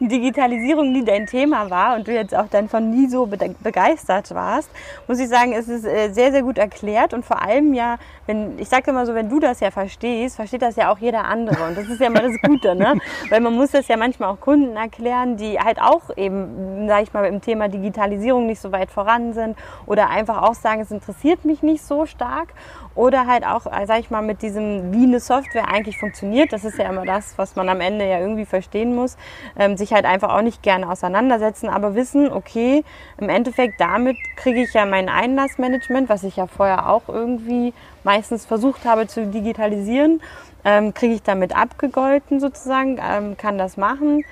Digitalisierung 0.00 0.92
nie 0.92 1.04
dein 1.04 1.26
Thema 1.26 1.68
war 1.70 1.96
und 1.96 2.06
du 2.06 2.12
jetzt 2.12 2.34
auch 2.34 2.46
dann 2.48 2.68
von 2.68 2.90
nie 2.90 3.08
so 3.08 3.26
begeistert 3.26 4.32
warst, 4.34 4.70
muss 5.08 5.18
ich 5.18 5.28
sagen, 5.28 5.52
es 5.52 5.68
ist 5.68 5.84
äh, 5.84 6.10
sehr, 6.12 6.30
sehr 6.30 6.42
gut 6.42 6.56
erklärt 6.56 7.12
und 7.12 7.24
vor 7.24 7.42
allem 7.42 7.74
ja, 7.74 7.96
wenn, 8.26 8.58
ich 8.58 8.68
sage 8.68 8.90
immer 8.90 9.04
so, 9.04 9.14
wenn 9.14 9.28
du 9.28 9.40
das 9.40 9.58
ja 9.60 9.72
verstehst, 9.72 10.36
versteht 10.36 10.62
das 10.62 10.76
ja 10.76 10.92
auch 10.92 10.98
jeder 10.98 11.24
andere 11.24 11.64
und 11.64 11.76
das 11.76 11.88
ist 11.88 12.00
ja 12.00 12.06
immer 12.06 12.22
das 12.22 12.40
Gute, 12.42 12.76
ne? 12.76 12.94
Weil 13.28 13.40
man 13.40 13.54
muss 13.54 13.72
das 13.72 13.88
ja 13.88 13.96
manchmal 13.96 14.30
auch 14.30 14.40
Kunden 14.40 14.76
erklären, 14.76 15.36
die 15.36 15.58
halt 15.58 15.80
auch 15.80 16.16
eben, 16.16 16.86
sage 16.86 17.02
ich 17.02 17.12
mal, 17.12 17.24
im 17.24 17.40
Thema 17.40 17.68
Digitalisierung 17.68 18.46
nicht 18.46 18.60
so 18.60 18.70
weit 18.70 18.90
voran 18.90 19.32
sind 19.32 19.56
oder 19.86 20.10
einfach 20.10 20.42
auch 20.42 20.54
sagen, 20.54 20.80
es 20.80 20.92
interessiert 20.92 21.44
mich 21.44 21.62
nicht 21.62 21.84
so 21.84 22.06
stark 22.06 22.48
oder 22.94 23.26
halt 23.26 23.44
auch, 23.46 23.66
äh, 23.66 23.86
sag 23.86 24.00
ich 24.00 24.10
mal, 24.10 24.22
mit 24.22 24.42
diesem, 24.42 24.92
wie 24.92 25.04
eine 25.04 25.20
Software 25.20 25.68
eigentlich 25.68 25.98
funktioniert. 25.98 26.52
Das 26.52 26.64
ist 26.64 26.78
ja 26.78 26.88
immer 26.88 27.04
das, 27.04 27.34
was 27.36 27.56
man 27.56 27.68
am 27.68 27.80
Ende 27.80 28.08
ja 28.08 28.20
irgendwie 28.20 28.44
verstehen 28.44 28.94
muss. 28.94 29.16
Ähm, 29.58 29.76
sich 29.76 29.92
halt 29.92 30.04
einfach 30.04 30.30
auch 30.30 30.42
nicht 30.42 30.62
gerne 30.62 30.88
auseinandersetzen, 30.88 31.68
aber 31.68 31.94
wissen, 31.94 32.32
okay, 32.32 32.84
im 33.18 33.28
Endeffekt 33.28 33.80
damit 33.80 34.16
kriege 34.36 34.62
ich 34.62 34.72
ja 34.74 34.86
mein 34.86 35.08
Einlassmanagement, 35.08 36.08
was 36.08 36.22
ich 36.22 36.36
ja 36.36 36.46
vorher 36.46 36.88
auch 36.88 37.08
irgendwie 37.08 37.72
meistens 38.04 38.46
versucht 38.46 38.84
habe 38.84 39.06
zu 39.06 39.26
digitalisieren, 39.26 40.20
ähm, 40.64 40.94
kriege 40.94 41.14
ich 41.14 41.22
damit 41.22 41.56
abgegolten 41.56 42.40
sozusagen, 42.40 42.98
ähm, 43.02 43.36
kann 43.36 43.58
das 43.58 43.76
machen. 43.76 44.24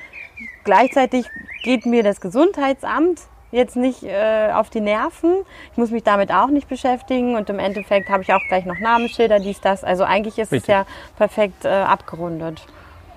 Gleichzeitig 0.64 1.27
geht 1.64 1.87
mir 1.87 2.03
das 2.03 2.20
Gesundheitsamt 2.20 3.20
jetzt 3.53 3.77
nicht 3.77 4.03
äh, 4.03 4.51
auf 4.53 4.71
die 4.71 4.81
Nerven. 4.81 5.45
Ich 5.71 5.79
muss 5.79 5.91
mich 5.91 6.03
damit 6.03 6.33
auch 6.33 6.49
nicht 6.49 6.69
beschäftigen 6.69 7.37
und 7.37 7.49
im 7.51 7.59
Endeffekt 7.59 8.09
habe 8.09 8.23
ich 8.23 8.33
auch 8.33 8.41
gleich 8.49 8.65
noch 8.65 8.79
Namensschilder, 8.81 9.38
dies, 9.38 9.61
das. 9.61 9.85
Also 9.85 10.05
eigentlich 10.05 10.38
ist 10.38 10.51
Richtig. 10.51 10.62
es 10.62 10.67
ja 10.69 10.87
perfekt 11.17 11.65
äh, 11.65 11.69
abgerundet. 11.69 12.67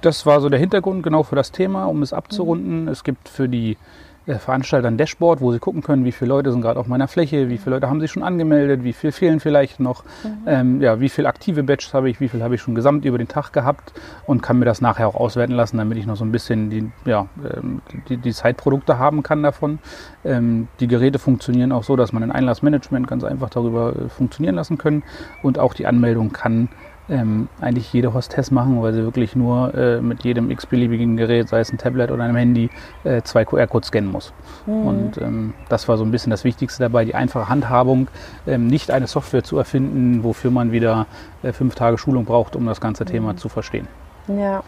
Das 0.02 0.26
war 0.26 0.39
so 0.41 0.50
der 0.50 0.60
Hintergrund 0.60 1.02
genau 1.02 1.24
für 1.24 1.36
das 1.36 1.52
Thema, 1.52 1.86
um 1.86 2.04
es 2.04 2.13
abzurunden. 2.13 2.84
Mhm. 2.84 2.88
Es 2.89 3.04
gibt 3.04 3.28
für 3.28 3.50
die 3.50 3.78
Veranstalter 4.26 4.88
ein 4.88 4.98
Dashboard, 4.98 5.40
wo 5.40 5.52
sie 5.52 5.60
gucken 5.60 5.84
können, 5.84 6.04
wie 6.04 6.12
viele 6.12 6.30
Leute 6.30 6.52
sind 6.52 6.62
gerade 6.62 6.80
auf 6.80 6.88
meiner 6.88 7.08
Fläche, 7.08 7.50
wie 7.50 7.58
viele 7.58 7.76
Leute 7.76 7.90
haben 7.90 8.00
sich 8.00 8.12
schon 8.12 8.24
angemeldet, 8.24 8.84
wie 8.84 8.94
viel 8.94 9.12
fehlen 9.12 9.40
vielleicht 9.40 9.80
noch, 9.80 10.04
mhm. 10.24 10.30
ähm, 10.48 10.82
ja, 10.82 11.00
wie 11.00 11.10
viele 11.10 11.28
aktive 11.28 11.64
Badges 11.64 11.94
habe 11.94 12.10
ich, 12.10 12.20
wie 12.20 12.28
viel 12.28 12.42
habe 12.42 12.56
ich 12.56 12.62
schon 12.62 12.74
gesamt 12.74 13.06
über 13.06 13.18
den 13.18 13.28
Tag 13.28 13.54
gehabt 13.54 13.94
und 14.26 14.42
kann 14.42 14.58
mir 14.58 14.66
das 14.66 14.82
nachher 14.82 15.08
auch 15.08 15.16
auswerten 15.16 15.54
lassen, 15.54 15.78
damit 15.78 15.98
ich 15.98 16.08
noch 16.08 16.16
so 16.16 16.26
ein 16.26 16.32
bisschen 16.32 16.70
die, 16.70 16.92
ja, 17.06 17.28
ähm, 17.56 17.82
die, 18.10 18.18
die 18.18 18.34
Zeitprodukte 18.34 18.98
haben 18.98 19.22
kann 19.22 19.44
davon. 19.44 19.80
Ähm, 20.24 20.68
die 20.80 20.88
Geräte 20.88 21.20
funktionieren 21.20 21.72
auch 21.72 21.84
so, 21.84 21.96
dass 21.96 22.12
man 22.12 22.24
ein 22.24 22.32
Einlassmanagement 22.32 23.08
ganz 23.08 23.24
einfach 23.24 23.50
darüber 23.50 23.96
äh, 23.96 24.10
funktionieren 24.10 24.56
lassen 24.56 24.78
können 24.78 25.04
und 25.44 25.60
auch 25.60 25.74
die 25.76 25.86
Anmeldung 25.86 26.32
kann 26.32 26.70
ähm, 27.10 27.48
eigentlich 27.62 27.91
jede 27.94 28.13
Hostess 28.13 28.52
machen, 28.52 28.82
weil 28.82 28.94
sie 28.94 29.04
wirklich 29.04 29.36
nur 29.36 29.74
äh, 29.76 30.02
mit 30.02 30.24
jedem 30.24 30.50
x-beliebigen 30.52 31.18
Gerät, 31.18 31.50
sei 31.50 31.60
es 31.60 31.72
ein 31.72 31.78
Tablet 31.78 32.12
oder 32.12 32.24
einem 32.24 32.36
Handy, 32.36 32.70
äh, 33.04 33.22
zwei 33.22 33.46
QR-Codes 33.46 33.89
scannen 33.89 34.12
muss. 34.12 34.34
Mhm. 34.65 34.88
Und 34.88 35.18
ähm, 35.18 35.54
das 35.70 35.88
war 35.88 35.98
so 35.98 36.04
ein 36.04 36.12
bisschen 36.12 36.32
das 36.32 36.44
Wichtigste 36.44 36.84
dabei, 36.84 37.06
die 37.06 37.15
einfache 37.15 37.50
Handhabung, 37.50 38.08
ähm, 38.48 38.68
nicht 38.68 38.91
eine 38.91 39.08
Software 39.08 39.44
zu 39.44 39.58
erfinden, 39.58 40.24
wofür 40.24 40.52
man 40.52 40.72
wieder 40.72 41.06
äh, 41.44 41.52
fünf 41.52 41.76
Tage 41.76 41.98
Schulung 41.98 42.26
braucht, 42.26 42.56
um 42.56 42.65
das 42.65 42.82
ganze 42.82 43.04
mhm. 43.04 43.10
Thema 43.10 43.38
zu 43.38 43.50
verstehen. 43.50 43.88
Ja. 44.28 44.63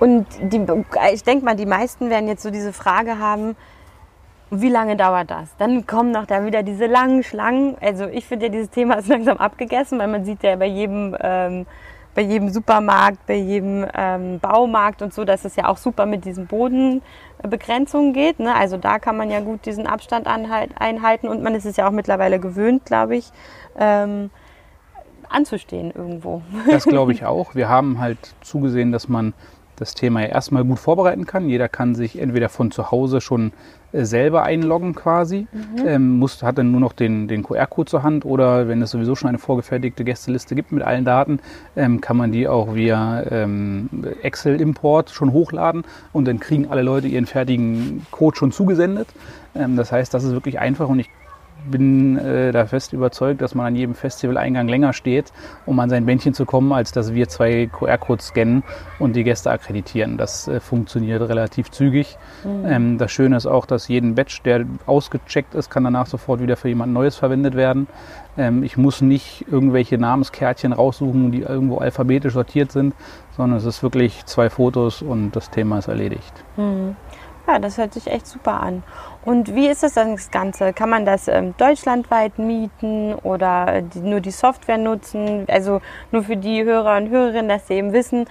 Und 0.00 0.26
die, 0.40 0.66
ich 1.12 1.22
denke 1.22 1.44
mal, 1.44 1.54
die 1.54 1.66
meisten 1.66 2.10
werden 2.10 2.26
jetzt 2.26 2.42
so 2.42 2.50
diese 2.50 2.72
Frage 2.72 3.18
haben, 3.18 3.54
wie 4.54 4.68
lange 4.68 4.96
dauert 4.96 5.30
das? 5.30 5.56
Dann 5.56 5.86
kommen 5.86 6.10
noch 6.10 6.26
da 6.26 6.44
wieder 6.44 6.62
diese 6.62 6.86
langen 6.86 7.22
Schlangen. 7.22 7.76
Also 7.80 8.06
ich 8.06 8.26
finde 8.26 8.46
ja, 8.46 8.52
dieses 8.52 8.68
Thema 8.68 8.96
ist 8.96 9.08
langsam 9.08 9.38
abgegessen, 9.38 9.98
weil 9.98 10.08
man 10.08 10.26
sieht 10.26 10.42
ja 10.42 10.56
bei 10.56 10.66
jedem, 10.66 11.16
ähm, 11.20 11.66
bei 12.14 12.20
jedem 12.20 12.50
Supermarkt, 12.50 13.26
bei 13.26 13.36
jedem 13.36 13.86
ähm, 13.94 14.38
Baumarkt 14.40 15.00
und 15.00 15.14
so, 15.14 15.24
dass 15.24 15.46
es 15.46 15.56
ja 15.56 15.68
auch 15.68 15.78
super 15.78 16.04
mit 16.04 16.26
diesen 16.26 16.46
Bodenbegrenzungen 16.46 18.12
geht. 18.12 18.40
Ne? 18.40 18.54
Also 18.54 18.76
da 18.76 18.98
kann 18.98 19.16
man 19.16 19.30
ja 19.30 19.40
gut 19.40 19.64
diesen 19.64 19.86
Abstand 19.86 20.26
einhalten 20.26 21.28
und 21.28 21.42
man 21.42 21.54
ist 21.54 21.64
es 21.64 21.78
ja 21.78 21.88
auch 21.88 21.92
mittlerweile 21.92 22.38
gewöhnt, 22.38 22.84
glaube 22.84 23.16
ich, 23.16 23.30
ähm, 23.78 24.30
anzustehen 25.30 25.92
irgendwo. 25.92 26.42
Das 26.70 26.84
glaube 26.84 27.12
ich 27.12 27.24
auch. 27.24 27.54
Wir 27.54 27.70
haben 27.70 27.98
halt 28.00 28.34
zugesehen, 28.42 28.92
dass 28.92 29.08
man 29.08 29.32
das 29.82 29.94
Thema 29.94 30.22
ja 30.22 30.28
erstmal 30.28 30.64
gut 30.64 30.78
vorbereiten 30.78 31.26
kann. 31.26 31.48
Jeder 31.48 31.68
kann 31.68 31.94
sich 31.94 32.18
entweder 32.18 32.48
von 32.48 32.70
zu 32.70 32.90
Hause 32.90 33.20
schon 33.20 33.52
äh, 33.92 34.04
selber 34.04 34.44
einloggen 34.44 34.94
quasi, 34.94 35.46
mhm. 35.52 35.86
ähm, 35.86 36.18
muss, 36.18 36.42
hat 36.42 36.58
dann 36.58 36.70
nur 36.70 36.80
noch 36.80 36.92
den, 36.92 37.28
den 37.28 37.42
QR-Code 37.42 37.90
zur 37.90 38.02
Hand 38.02 38.24
oder 38.24 38.68
wenn 38.68 38.80
es 38.80 38.90
sowieso 38.90 39.14
schon 39.14 39.28
eine 39.28 39.38
vorgefertigte 39.38 40.04
Gästeliste 40.04 40.54
gibt 40.54 40.72
mit 40.72 40.82
allen 40.82 41.04
Daten, 41.04 41.40
ähm, 41.76 42.00
kann 42.00 42.16
man 42.16 42.32
die 42.32 42.48
auch 42.48 42.74
via 42.74 43.22
ähm, 43.30 43.88
Excel-Import 44.22 45.10
schon 45.10 45.32
hochladen 45.32 45.84
und 46.12 46.26
dann 46.26 46.40
kriegen 46.40 46.68
alle 46.70 46.82
Leute 46.82 47.08
ihren 47.08 47.26
fertigen 47.26 48.06
Code 48.10 48.36
schon 48.36 48.52
zugesendet. 48.52 49.08
Ähm, 49.54 49.76
das 49.76 49.92
heißt, 49.92 50.14
das 50.14 50.24
ist 50.24 50.32
wirklich 50.32 50.58
einfach 50.58 50.88
und 50.88 51.00
ich 51.00 51.10
bin 51.70 52.18
äh, 52.18 52.52
da 52.52 52.66
fest 52.66 52.92
überzeugt, 52.92 53.40
dass 53.40 53.54
man 53.54 53.66
an 53.66 53.76
jedem 53.76 53.94
Festivaleingang 53.94 54.68
länger 54.68 54.92
steht, 54.92 55.32
um 55.66 55.78
an 55.80 55.90
sein 55.90 56.06
Bändchen 56.06 56.34
zu 56.34 56.44
kommen, 56.44 56.72
als 56.72 56.92
dass 56.92 57.14
wir 57.14 57.28
zwei 57.28 57.66
QR-Codes 57.66 58.28
scannen 58.28 58.62
und 58.98 59.14
die 59.16 59.24
Gäste 59.24 59.50
akkreditieren. 59.50 60.16
Das 60.16 60.48
äh, 60.48 60.60
funktioniert 60.60 61.22
relativ 61.28 61.70
zügig. 61.70 62.16
Mhm. 62.44 62.64
Ähm, 62.66 62.98
das 62.98 63.12
Schöne 63.12 63.36
ist 63.36 63.46
auch, 63.46 63.66
dass 63.66 63.88
jeden 63.88 64.14
Badge, 64.14 64.40
der 64.44 64.66
ausgecheckt 64.86 65.54
ist, 65.54 65.70
kann 65.70 65.84
danach 65.84 66.06
sofort 66.06 66.40
wieder 66.40 66.56
für 66.56 66.68
jemand 66.68 66.92
Neues 66.92 67.16
verwendet 67.16 67.54
werden. 67.54 67.86
Ähm, 68.36 68.62
ich 68.62 68.76
muss 68.76 69.00
nicht 69.00 69.46
irgendwelche 69.50 69.98
Namenskärtchen 69.98 70.72
raussuchen, 70.72 71.32
die 71.32 71.42
irgendwo 71.42 71.78
alphabetisch 71.78 72.32
sortiert 72.32 72.72
sind, 72.72 72.94
sondern 73.36 73.58
es 73.58 73.64
ist 73.64 73.82
wirklich 73.82 74.24
zwei 74.26 74.50
Fotos 74.50 75.02
und 75.02 75.32
das 75.32 75.50
Thema 75.50 75.78
ist 75.78 75.88
erledigt. 75.88 76.32
Mhm. 76.56 76.96
Ja, 77.46 77.58
das 77.58 77.76
hört 77.76 77.92
sich 77.92 78.06
echt 78.06 78.26
super 78.26 78.60
an. 78.60 78.82
Und 79.24 79.54
wie 79.54 79.68
ist 79.68 79.84
das 79.84 79.94
dann 79.94 80.12
das 80.12 80.30
Ganze? 80.32 80.72
Kann 80.72 80.90
man 80.90 81.06
das 81.06 81.28
ähm, 81.28 81.54
deutschlandweit 81.56 82.38
mieten 82.38 83.14
oder 83.14 83.82
die, 83.82 84.00
nur 84.00 84.20
die 84.20 84.32
Software 84.32 84.78
nutzen? 84.78 85.46
Also 85.48 85.80
nur 86.10 86.24
für 86.24 86.36
die 86.36 86.64
Hörer 86.64 86.96
und 86.96 87.08
Hörerinnen, 87.08 87.48
dass 87.48 87.68
sie 87.68 87.74
eben 87.74 87.92
wissen, 87.92 88.26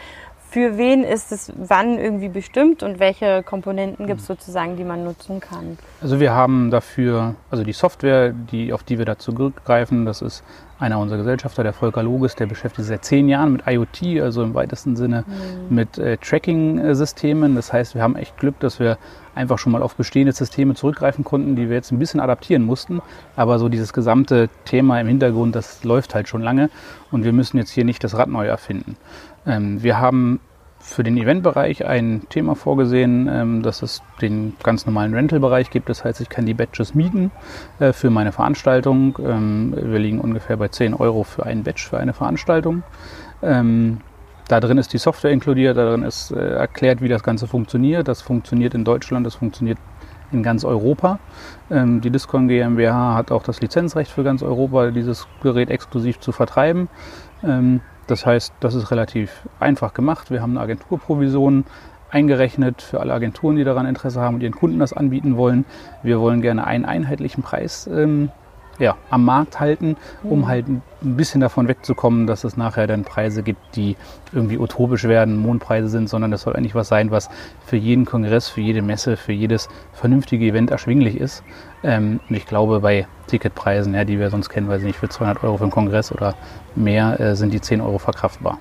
für 0.52 0.78
wen 0.78 1.06
ist 1.06 1.32
es 1.32 1.54
wann 1.56 1.98
irgendwie 1.98 2.28
bestimmt 2.28 2.84
und 2.84 3.00
welche 3.00 3.42
Komponenten 3.42 4.06
gibt 4.06 4.20
es 4.20 4.28
sozusagen, 4.28 4.76
die 4.76 4.84
man 4.84 5.06
nutzen 5.06 5.40
kann? 5.40 5.78
Also 6.02 6.20
wir 6.20 6.34
haben 6.34 6.72
dafür, 6.72 7.36
also 7.50 7.64
die 7.64 7.72
Software, 7.72 8.34
die, 8.34 8.74
auf 8.74 8.84
die 8.84 8.98
wir 8.98 9.06
da 9.06 9.18
zurückgreifen, 9.18 10.06
das 10.06 10.22
ist 10.22 10.44
einer 10.78 11.00
unserer 11.00 11.20
Gesellschafter, 11.20 11.64
der 11.64 11.72
Volker 11.74 12.04
Loges, 12.04 12.36
der 12.36 12.48
beschäftigt 12.48 12.86
sich 12.86 12.88
seit 12.88 13.06
zehn 13.06 13.30
Jahren 13.30 13.54
mit 13.54 13.64
IoT, 13.66 14.20
also 14.22 14.44
im 14.44 14.54
weitesten 14.54 14.98
Sinne 14.98 15.24
mhm. 15.28 15.74
mit 15.74 15.98
äh, 15.98 16.18
Tracking-Systemen. 16.18 17.56
Das 17.56 17.72
heißt, 17.72 17.96
wir 17.96 18.02
haben 18.02 18.16
echt 18.16 18.38
Glück, 18.38 18.60
dass 18.60 18.80
wir 18.80 18.98
einfach 19.36 19.60
schon 19.60 19.72
mal 19.72 19.84
auf 19.84 19.96
bestehende 19.96 20.34
Systeme 20.34 20.74
zurückgreifen 20.74 21.24
konnten, 21.24 21.56
die 21.56 21.70
wir 21.70 21.76
jetzt 21.76 21.92
ein 21.92 22.00
bisschen 22.00 22.20
adaptieren 22.20 22.64
mussten. 22.64 23.00
Aber 23.36 23.60
so 23.60 23.70
dieses 23.70 23.94
gesamte 23.94 24.50
Thema 24.66 25.00
im 25.00 25.08
Hintergrund, 25.08 25.56
das 25.56 25.84
läuft 25.84 26.16
halt 26.16 26.28
schon 26.28 26.42
lange 26.42 26.70
und 27.12 27.24
wir 27.24 27.32
müssen 27.32 27.58
jetzt 27.58 27.70
hier 27.70 27.86
nicht 27.86 28.04
das 28.04 28.18
Rad 28.18 28.30
neu 28.30 28.48
erfinden. 28.48 28.98
Ähm, 29.46 29.82
wir 29.82 30.00
haben 30.00 30.40
für 30.82 31.04
den 31.04 31.18
Eventbereich 31.18 31.86
ein 31.86 32.24
Thema 32.30 32.56
vorgesehen, 32.56 33.30
ähm, 33.32 33.62
dass 33.62 33.82
es 33.82 34.02
den 34.22 34.54
ganz 34.64 34.86
normalen 34.86 35.14
Rental-Bereich 35.14 35.70
gibt. 35.70 35.90
Das 35.90 36.04
heißt, 36.04 36.22
ich 36.22 36.30
kann 36.30 36.46
die 36.46 36.54
Badges 36.54 36.96
mieten 36.96 37.32
äh, 37.80 37.94
für 37.94 38.10
meine 38.10 38.32
Veranstaltung. 38.32 39.18
Ähm, 39.24 39.74
wir 39.76 40.00
liegen 40.00 40.20
ungefähr 40.20 40.58
bei 40.58 40.68
10 40.68 40.94
Euro 40.94 41.24
für 41.24 41.46
einen 41.46 41.64
Badge 41.64 41.86
für 41.90 41.98
eine 41.98 42.14
Veranstaltung. 42.14 42.84
Ähm, 43.42 44.00
da 44.48 44.60
drin 44.60 44.78
ist 44.78 44.92
die 44.92 44.98
Software 44.98 45.32
inkludiert, 45.32 45.78
da 45.78 45.92
drin 45.92 46.04
ist 46.04 46.32
äh, 46.32 46.56
erklärt, 46.56 47.02
wie 47.02 47.08
das 47.08 47.24
Ganze 47.24 47.48
funktioniert. 47.48 48.08
Das 48.08 48.22
funktioniert 48.22 48.74
in 48.74 48.84
Deutschland, 48.84 49.26
das 49.26 49.36
funktioniert 49.36 49.78
in 50.34 50.44
ganz 50.44 50.64
Europa. 50.64 51.20
die 51.70 52.10
Discon 52.10 52.48
GmbH 52.48 53.16
hat 53.16 53.34
auch 53.34 53.44
das 53.44 53.60
Lizenzrecht 53.60 54.10
für 54.10 54.24
ganz 54.24 54.42
Europa, 54.42 54.92
dieses 54.92 55.28
Gerät 55.44 55.70
exklusiv 55.70 56.22
zu 56.22 56.32
vertreiben. 56.32 56.88
Das 58.12 58.26
heißt, 58.26 58.54
das 58.60 58.76
ist 58.76 58.92
relativ 58.92 59.48
einfach 59.62 59.94
gemacht. 59.94 60.32
Wir 60.32 60.42
haben 60.42 60.52
eine 60.52 60.60
Agenturprovision 60.60 61.64
eingerechnet 62.10 62.82
für 62.82 63.00
alle 63.00 63.14
Agenturen, 63.14 63.56
die 63.56 63.64
daran 63.64 63.86
Interesse 63.86 64.20
haben 64.20 64.36
und 64.36 64.44
ihren 64.44 64.52
Kunden 64.52 64.80
das 64.80 64.92
anbieten 64.92 65.38
wollen. 65.38 65.64
Wir 66.04 66.20
wollen 66.20 66.42
gerne 66.42 66.68
einen 66.68 66.84
einheitlichen 66.84 67.42
Preis 67.42 67.88
ähm, 67.88 68.30
ja, 68.82 68.98
am 69.12 69.24
Markt 69.24 69.60
halten, 69.60 69.96
um 70.24 70.40
mhm. 70.40 70.48
halt 70.48 70.68
ein 70.68 70.82
bisschen 71.02 71.40
davon 71.40 71.68
wegzukommen, 71.68 72.26
dass 72.26 72.44
es 72.44 72.58
nachher 72.58 72.88
dann 72.88 73.04
Preise 73.04 73.44
gibt, 73.44 73.76
die 73.76 73.96
irgendwie 74.34 74.58
utopisch 74.58 75.04
werden, 75.04 75.38
Mondpreise 75.38 75.88
sind, 75.88 76.10
sondern 76.10 76.32
das 76.32 76.42
soll 76.42 76.56
eigentlich 76.56 76.76
was 76.76 76.88
sein, 76.88 77.12
was 77.12 77.30
für 77.66 77.78
jeden 77.78 78.06
Kongress, 78.06 78.50
für 78.50 78.62
jede 78.62 78.82
Messe, 78.82 79.18
für 79.18 79.34
jedes 79.34 79.70
vernünftige 79.94 80.46
Event 80.46 80.72
erschwinglich 80.72 81.16
ist. 81.16 81.44
Ähm, 81.84 82.20
und 82.28 82.36
ich 82.36 82.48
glaube, 82.48 82.80
bei 82.80 83.08
Ticketpreisen, 83.28 83.94
ja, 83.94 84.04
die 84.04 84.20
wir 84.20 84.30
sonst 84.32 84.50
kennen, 84.50 84.68
weiß 84.68 84.82
ich 84.82 84.88
nicht, 84.88 85.00
für 85.00 85.10
200 85.10 85.44
Euro 85.44 85.58
für 85.58 85.64
einen 85.64 85.72
Kongress 85.72 86.12
oder 86.12 86.34
mehr, 86.76 87.20
äh, 87.20 87.36
sind 87.36 87.54
die 87.54 87.62
10 87.62 87.82
Euro 87.82 88.00
verkraftbar. 88.00 88.58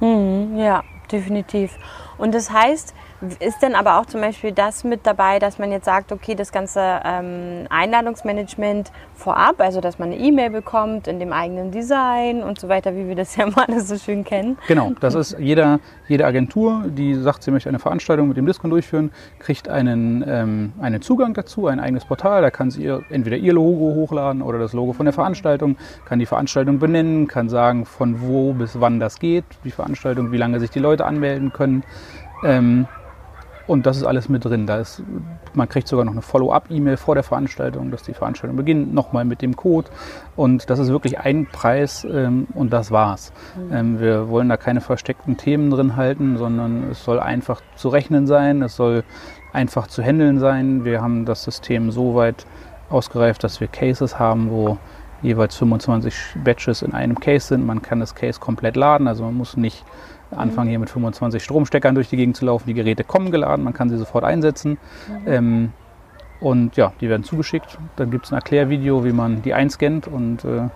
Mhm, 0.00 0.56
ja, 0.56 0.82
definitiv. 1.10 1.76
Und 2.16 2.34
das 2.34 2.50
heißt, 2.50 2.94
ist 3.38 3.62
denn 3.62 3.74
aber 3.74 3.98
auch 3.98 4.06
zum 4.06 4.20
Beispiel 4.20 4.52
das 4.52 4.84
mit 4.84 5.06
dabei, 5.06 5.38
dass 5.38 5.58
man 5.58 5.70
jetzt 5.72 5.84
sagt, 5.84 6.12
okay, 6.12 6.34
das 6.34 6.52
ganze 6.52 6.80
ähm, 7.04 7.66
Einladungsmanagement 7.70 8.90
vorab, 9.14 9.60
also 9.60 9.80
dass 9.80 9.98
man 9.98 10.12
eine 10.12 10.20
E-Mail 10.20 10.50
bekommt 10.50 11.06
in 11.06 11.18
dem 11.18 11.32
eigenen 11.32 11.70
Design 11.70 12.42
und 12.42 12.58
so 12.58 12.68
weiter, 12.68 12.94
wie 12.96 13.08
wir 13.08 13.14
das 13.14 13.36
ja 13.36 13.46
mal 13.46 13.80
so 13.80 13.96
schön 13.96 14.24
kennen? 14.24 14.58
Genau, 14.68 14.92
das 15.00 15.14
ist 15.14 15.36
jeder, 15.38 15.80
jede 16.08 16.26
Agentur, 16.26 16.84
die 16.86 17.14
sagt, 17.14 17.42
sie 17.42 17.50
möchte 17.50 17.68
eine 17.68 17.78
Veranstaltung 17.78 18.28
mit 18.28 18.36
dem 18.36 18.46
Discon 18.46 18.70
durchführen, 18.70 19.10
kriegt 19.38 19.68
einen, 19.68 20.24
ähm, 20.26 20.72
einen 20.80 21.00
Zugang 21.00 21.34
dazu, 21.34 21.66
ein 21.66 21.80
eigenes 21.80 22.04
Portal. 22.04 22.42
Da 22.42 22.50
kann 22.50 22.70
sie 22.70 22.84
ihr, 22.84 23.04
entweder 23.10 23.36
ihr 23.36 23.52
Logo 23.52 23.94
hochladen 23.94 24.42
oder 24.42 24.58
das 24.58 24.72
Logo 24.72 24.92
von 24.92 25.06
der 25.06 25.12
Veranstaltung, 25.12 25.76
kann 26.04 26.18
die 26.18 26.26
Veranstaltung 26.26 26.78
benennen, 26.78 27.28
kann 27.28 27.48
sagen, 27.48 27.86
von 27.86 28.20
wo 28.20 28.52
bis 28.52 28.80
wann 28.80 29.00
das 29.00 29.18
geht, 29.18 29.44
die 29.64 29.70
Veranstaltung, 29.70 30.32
wie 30.32 30.36
lange 30.36 30.60
sich 30.60 30.70
die 30.70 30.78
Leute 30.80 31.06
anmelden 31.06 31.52
können. 31.52 31.84
Ähm, 32.44 32.86
und 33.66 33.86
das 33.86 33.96
ist 33.96 34.04
alles 34.04 34.28
mit 34.28 34.44
drin. 34.44 34.66
Da 34.66 34.78
ist, 34.78 35.02
man 35.54 35.68
kriegt 35.68 35.88
sogar 35.88 36.04
noch 36.04 36.12
eine 36.12 36.22
Follow-up-E-Mail 36.22 36.96
vor 36.96 37.14
der 37.14 37.24
Veranstaltung, 37.24 37.90
dass 37.90 38.02
die 38.02 38.12
Veranstaltung 38.12 38.56
beginnt, 38.56 38.92
nochmal 38.92 39.24
mit 39.24 39.40
dem 39.40 39.56
Code. 39.56 39.88
Und 40.36 40.68
das 40.68 40.78
ist 40.78 40.88
wirklich 40.88 41.18
ein 41.18 41.46
Preis 41.46 42.06
ähm, 42.10 42.46
und 42.54 42.72
das 42.72 42.90
war's. 42.90 43.32
Mhm. 43.56 43.72
Ähm, 43.74 44.00
wir 44.00 44.28
wollen 44.28 44.48
da 44.48 44.56
keine 44.56 44.80
versteckten 44.80 45.36
Themen 45.36 45.70
drin 45.70 45.96
halten, 45.96 46.36
sondern 46.36 46.90
es 46.90 47.04
soll 47.04 47.20
einfach 47.20 47.62
zu 47.76 47.88
rechnen 47.88 48.26
sein, 48.26 48.62
es 48.62 48.76
soll 48.76 49.02
einfach 49.52 49.86
zu 49.86 50.02
handeln 50.02 50.38
sein. 50.38 50.84
Wir 50.84 51.00
haben 51.00 51.24
das 51.24 51.44
System 51.44 51.90
so 51.90 52.14
weit 52.14 52.44
ausgereift, 52.90 53.44
dass 53.44 53.60
wir 53.60 53.68
Cases 53.68 54.18
haben, 54.18 54.50
wo 54.50 54.78
jeweils 55.22 55.56
25 55.56 56.14
Batches 56.44 56.82
in 56.82 56.92
einem 56.92 57.18
Case 57.18 57.48
sind. 57.48 57.64
Man 57.64 57.80
kann 57.80 58.00
das 58.00 58.14
Case 58.14 58.38
komplett 58.38 58.76
laden, 58.76 59.08
also 59.08 59.24
man 59.24 59.34
muss 59.34 59.56
nicht 59.56 59.84
anfangen 60.36 60.70
hier 60.70 60.78
mit 60.78 60.90
25 60.90 61.42
Stromsteckern 61.42 61.94
durch 61.94 62.08
die 62.08 62.16
Gegend 62.16 62.36
zu 62.36 62.44
laufen. 62.44 62.66
Die 62.66 62.74
Geräte 62.74 63.04
kommen 63.04 63.30
geladen, 63.30 63.64
man 63.64 63.72
kann 63.72 63.88
sie 63.88 63.98
sofort 63.98 64.24
einsetzen. 64.24 64.78
Mhm. 65.08 65.32
Ähm, 65.32 65.72
und 66.40 66.76
ja, 66.76 66.92
die 67.00 67.08
werden 67.08 67.24
zugeschickt. 67.24 67.78
Dann 67.96 68.10
gibt 68.10 68.26
es 68.26 68.32
ein 68.32 68.36
Erklärvideo, 68.36 69.04
wie 69.04 69.12
man 69.12 69.42
die 69.42 69.54
einscannt 69.54 70.06
und 70.06 70.44
äh, 70.44 70.68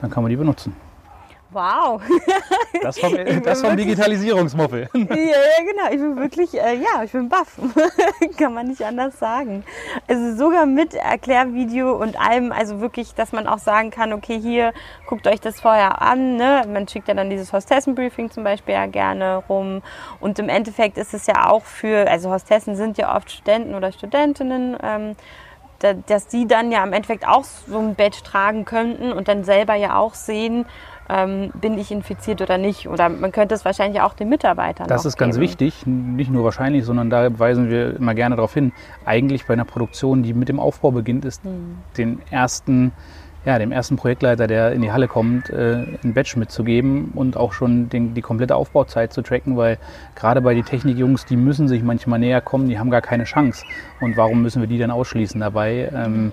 dann 0.00 0.10
kann 0.10 0.22
man 0.22 0.30
die 0.30 0.36
benutzen. 0.36 0.74
Wow. 1.52 2.00
Das 2.82 2.98
vom, 2.98 3.14
das 3.44 3.60
vom 3.60 3.76
Digitalisierungsmuffel. 3.76 4.88
Ja, 4.94 5.16
ja, 5.16 5.64
genau. 5.64 5.84
Ich 5.90 6.00
bin 6.00 6.16
wirklich, 6.16 6.54
äh, 6.54 6.74
ja, 6.74 7.04
ich 7.04 7.12
bin 7.12 7.28
baff. 7.28 7.56
Kann 8.38 8.54
man 8.54 8.66
nicht 8.66 8.82
anders 8.82 9.18
sagen. 9.18 9.62
Also 10.08 10.34
sogar 10.34 10.66
mit 10.66 10.94
Erklärvideo 10.94 11.92
und 11.92 12.18
allem, 12.18 12.50
also 12.50 12.80
wirklich, 12.80 13.14
dass 13.14 13.30
man 13.30 13.46
auch 13.46 13.58
sagen 13.58 13.90
kann, 13.90 14.12
okay, 14.12 14.40
hier, 14.40 14.72
guckt 15.06 15.28
euch 15.28 15.40
das 15.40 15.60
vorher 15.60 16.02
an. 16.02 16.36
Ne? 16.36 16.64
Man 16.66 16.88
schickt 16.88 17.06
ja 17.06 17.14
dann 17.14 17.30
dieses 17.30 17.52
Hostessen-Briefing 17.52 18.30
zum 18.30 18.42
Beispiel 18.42 18.74
ja 18.74 18.86
gerne 18.86 19.44
rum. 19.48 19.82
Und 20.18 20.38
im 20.40 20.48
Endeffekt 20.48 20.98
ist 20.98 21.14
es 21.14 21.26
ja 21.26 21.50
auch 21.50 21.64
für, 21.64 22.10
also 22.10 22.32
Hostessen 22.32 22.74
sind 22.74 22.98
ja 22.98 23.14
oft 23.14 23.30
Studenten 23.30 23.74
oder 23.76 23.92
Studentinnen, 23.92 24.76
ähm, 24.82 25.16
dass 26.06 26.28
die 26.28 26.46
dann 26.46 26.70
ja 26.70 26.82
im 26.84 26.92
Endeffekt 26.92 27.26
auch 27.26 27.44
so 27.44 27.78
ein 27.78 27.94
Badge 27.94 28.22
tragen 28.24 28.64
könnten 28.64 29.12
und 29.12 29.28
dann 29.28 29.44
selber 29.44 29.74
ja 29.74 29.96
auch 29.96 30.14
sehen, 30.14 30.66
ähm, 31.08 31.50
bin 31.60 31.76
ich 31.78 31.90
infiziert 31.90 32.40
oder 32.40 32.58
nicht. 32.58 32.88
Oder 32.88 33.08
man 33.08 33.32
könnte 33.32 33.54
es 33.54 33.64
wahrscheinlich 33.64 34.00
auch 34.00 34.14
den 34.14 34.28
Mitarbeitern 34.28 34.86
Das 34.88 35.04
ist 35.04 35.16
ganz 35.16 35.34
geben. 35.36 35.42
wichtig, 35.42 35.86
nicht 35.86 36.30
nur 36.30 36.44
wahrscheinlich, 36.44 36.84
sondern 36.84 37.10
da 37.10 37.38
weisen 37.38 37.68
wir 37.70 37.96
immer 37.96 38.14
gerne 38.14 38.36
darauf 38.36 38.54
hin. 38.54 38.72
Eigentlich 39.04 39.46
bei 39.46 39.54
einer 39.54 39.64
Produktion, 39.64 40.22
die 40.22 40.32
mit 40.34 40.48
dem 40.48 40.60
Aufbau 40.60 40.90
beginnt, 40.92 41.24
ist 41.24 41.42
Hm. 41.44 41.78
den 41.98 42.20
ersten, 42.30 42.92
ja, 43.44 43.58
dem 43.58 43.72
ersten 43.72 43.96
Projektleiter, 43.96 44.46
der 44.46 44.72
in 44.72 44.82
die 44.82 44.92
Halle 44.92 45.08
kommt, 45.08 45.50
äh, 45.50 45.84
ein 46.04 46.14
Badge 46.14 46.38
mitzugeben 46.38 47.10
und 47.16 47.36
auch 47.36 47.52
schon 47.52 47.88
den, 47.88 48.14
die 48.14 48.22
komplette 48.22 48.54
Aufbauzeit 48.54 49.12
zu 49.12 49.20
tracken, 49.22 49.56
weil 49.56 49.78
gerade 50.14 50.40
bei 50.40 50.54
den 50.54 50.64
Technikjungs, 50.64 51.24
die 51.24 51.36
müssen 51.36 51.66
sich 51.66 51.82
manchmal 51.82 52.20
näher 52.20 52.40
kommen, 52.40 52.68
die 52.68 52.78
haben 52.78 52.90
gar 52.90 53.00
keine 53.02 53.24
Chance. 53.24 53.64
Und 54.00 54.16
warum 54.16 54.42
müssen 54.42 54.62
wir 54.62 54.68
die 54.68 54.78
dann 54.78 54.92
ausschließen 54.92 55.40
dabei? 55.40 55.90
Ähm, 55.92 56.32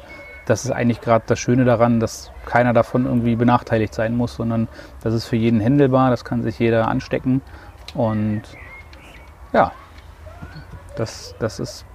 das 0.50 0.66
ist 0.66 0.72
eigentlich 0.72 1.00
gerade 1.00 1.24
das 1.28 1.40
Schöne 1.40 1.64
daran, 1.64 2.00
dass 2.00 2.32
keiner 2.46 2.74
davon 2.74 3.06
irgendwie 3.06 3.36
benachteiligt 3.36 3.94
sein 3.94 4.18
muss, 4.18 4.36
sondern 4.36 4.68
das 5.02 5.14
ist 5.14 5.26
für 5.26 5.36
jeden 5.36 5.60
händelbar, 5.60 6.10
das 6.10 6.26
kann 6.26 6.42
sich 6.42 6.58
jeder 6.58 6.88
anstecken. 6.88 7.42
Und 7.94 8.42
ja, 9.54 9.72
das, 10.96 11.36
das 11.40 11.60
ist 11.60 11.86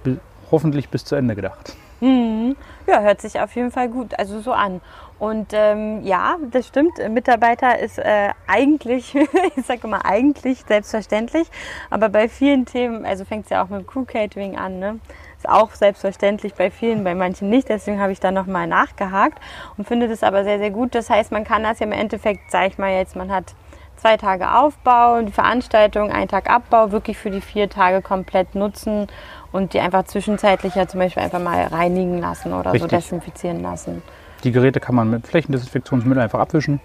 hoffentlich 0.51 0.89
bis 0.89 1.03
zu 1.03 1.15
Ende 1.15 1.35
gedacht. 1.35 1.75
Mhm. 1.99 2.55
Ja, 2.87 3.01
hört 3.01 3.21
sich 3.21 3.39
auf 3.39 3.55
jeden 3.55 3.71
Fall 3.71 3.89
gut, 3.89 4.17
also 4.17 4.39
so 4.39 4.53
an. 4.53 4.79
Und 5.19 5.47
ähm, 5.51 6.03
ja, 6.03 6.37
das 6.51 6.67
stimmt. 6.67 6.99
äh, 6.99 7.09
Mitarbeiter 7.09 7.79
ist 7.79 7.97
äh, 7.97 8.29
eigentlich, 8.47 9.15
ich 9.55 9.65
sage 9.65 9.87
mal 9.87 10.01
eigentlich 10.03 10.63
selbstverständlich, 10.67 11.49
aber 11.89 12.09
bei 12.09 12.29
vielen 12.29 12.65
Themen, 12.65 13.05
also 13.05 13.25
fängt 13.25 13.45
es 13.45 13.49
ja 13.49 13.63
auch 13.63 13.69
mit 13.69 13.87
Crew 13.87 14.05
Catering 14.05 14.57
an, 14.57 14.79
ne? 14.79 14.99
Ist 15.37 15.49
auch 15.49 15.71
selbstverständlich 15.71 16.53
bei 16.53 16.71
vielen, 16.71 17.03
bei 17.03 17.15
manchen 17.15 17.49
nicht. 17.49 17.69
Deswegen 17.69 17.99
habe 17.99 18.11
ich 18.11 18.19
da 18.19 18.31
nochmal 18.31 18.67
nachgehakt 18.67 19.39
und 19.77 19.87
finde 19.87 20.07
das 20.07 20.23
aber 20.23 20.43
sehr, 20.43 20.59
sehr 20.59 20.71
gut. 20.71 20.95
Das 20.95 21.09
heißt, 21.09 21.31
man 21.31 21.43
kann 21.43 21.63
das 21.63 21.79
ja 21.79 21.85
im 21.85 21.91
Endeffekt, 21.91 22.51
sage 22.51 22.67
ich 22.67 22.77
mal 22.77 22.91
jetzt, 22.91 23.15
man 23.15 23.31
hat 23.31 23.55
zwei 23.97 24.17
Tage 24.17 24.51
Aufbau, 24.51 25.21
die 25.21 25.31
Veranstaltung, 25.31 26.11
einen 26.11 26.27
Tag 26.27 26.49
Abbau, 26.49 26.91
wirklich 26.91 27.17
für 27.17 27.31
die 27.31 27.41
vier 27.41 27.69
Tage 27.69 28.01
komplett 28.01 28.55
nutzen 28.55 29.07
und 29.51 29.73
die 29.73 29.79
einfach 29.79 30.03
zwischenzeitlich 30.03 30.75
ja 30.75 30.87
zum 30.87 30.99
Beispiel 30.99 31.23
einfach 31.23 31.41
mal 31.41 31.63
reinigen 31.67 32.19
lassen 32.19 32.53
oder 32.53 32.73
Richtig. 32.73 32.91
so 32.91 32.95
desinfizieren 32.97 33.61
lassen. 33.61 34.03
Die 34.43 34.51
Geräte 34.51 34.79
kann 34.79 34.95
man 34.95 35.09
mit 35.09 35.25
Flächendesinfektionsmittel 35.27 36.21
einfach 36.21 36.39
abwischen. 36.39 36.81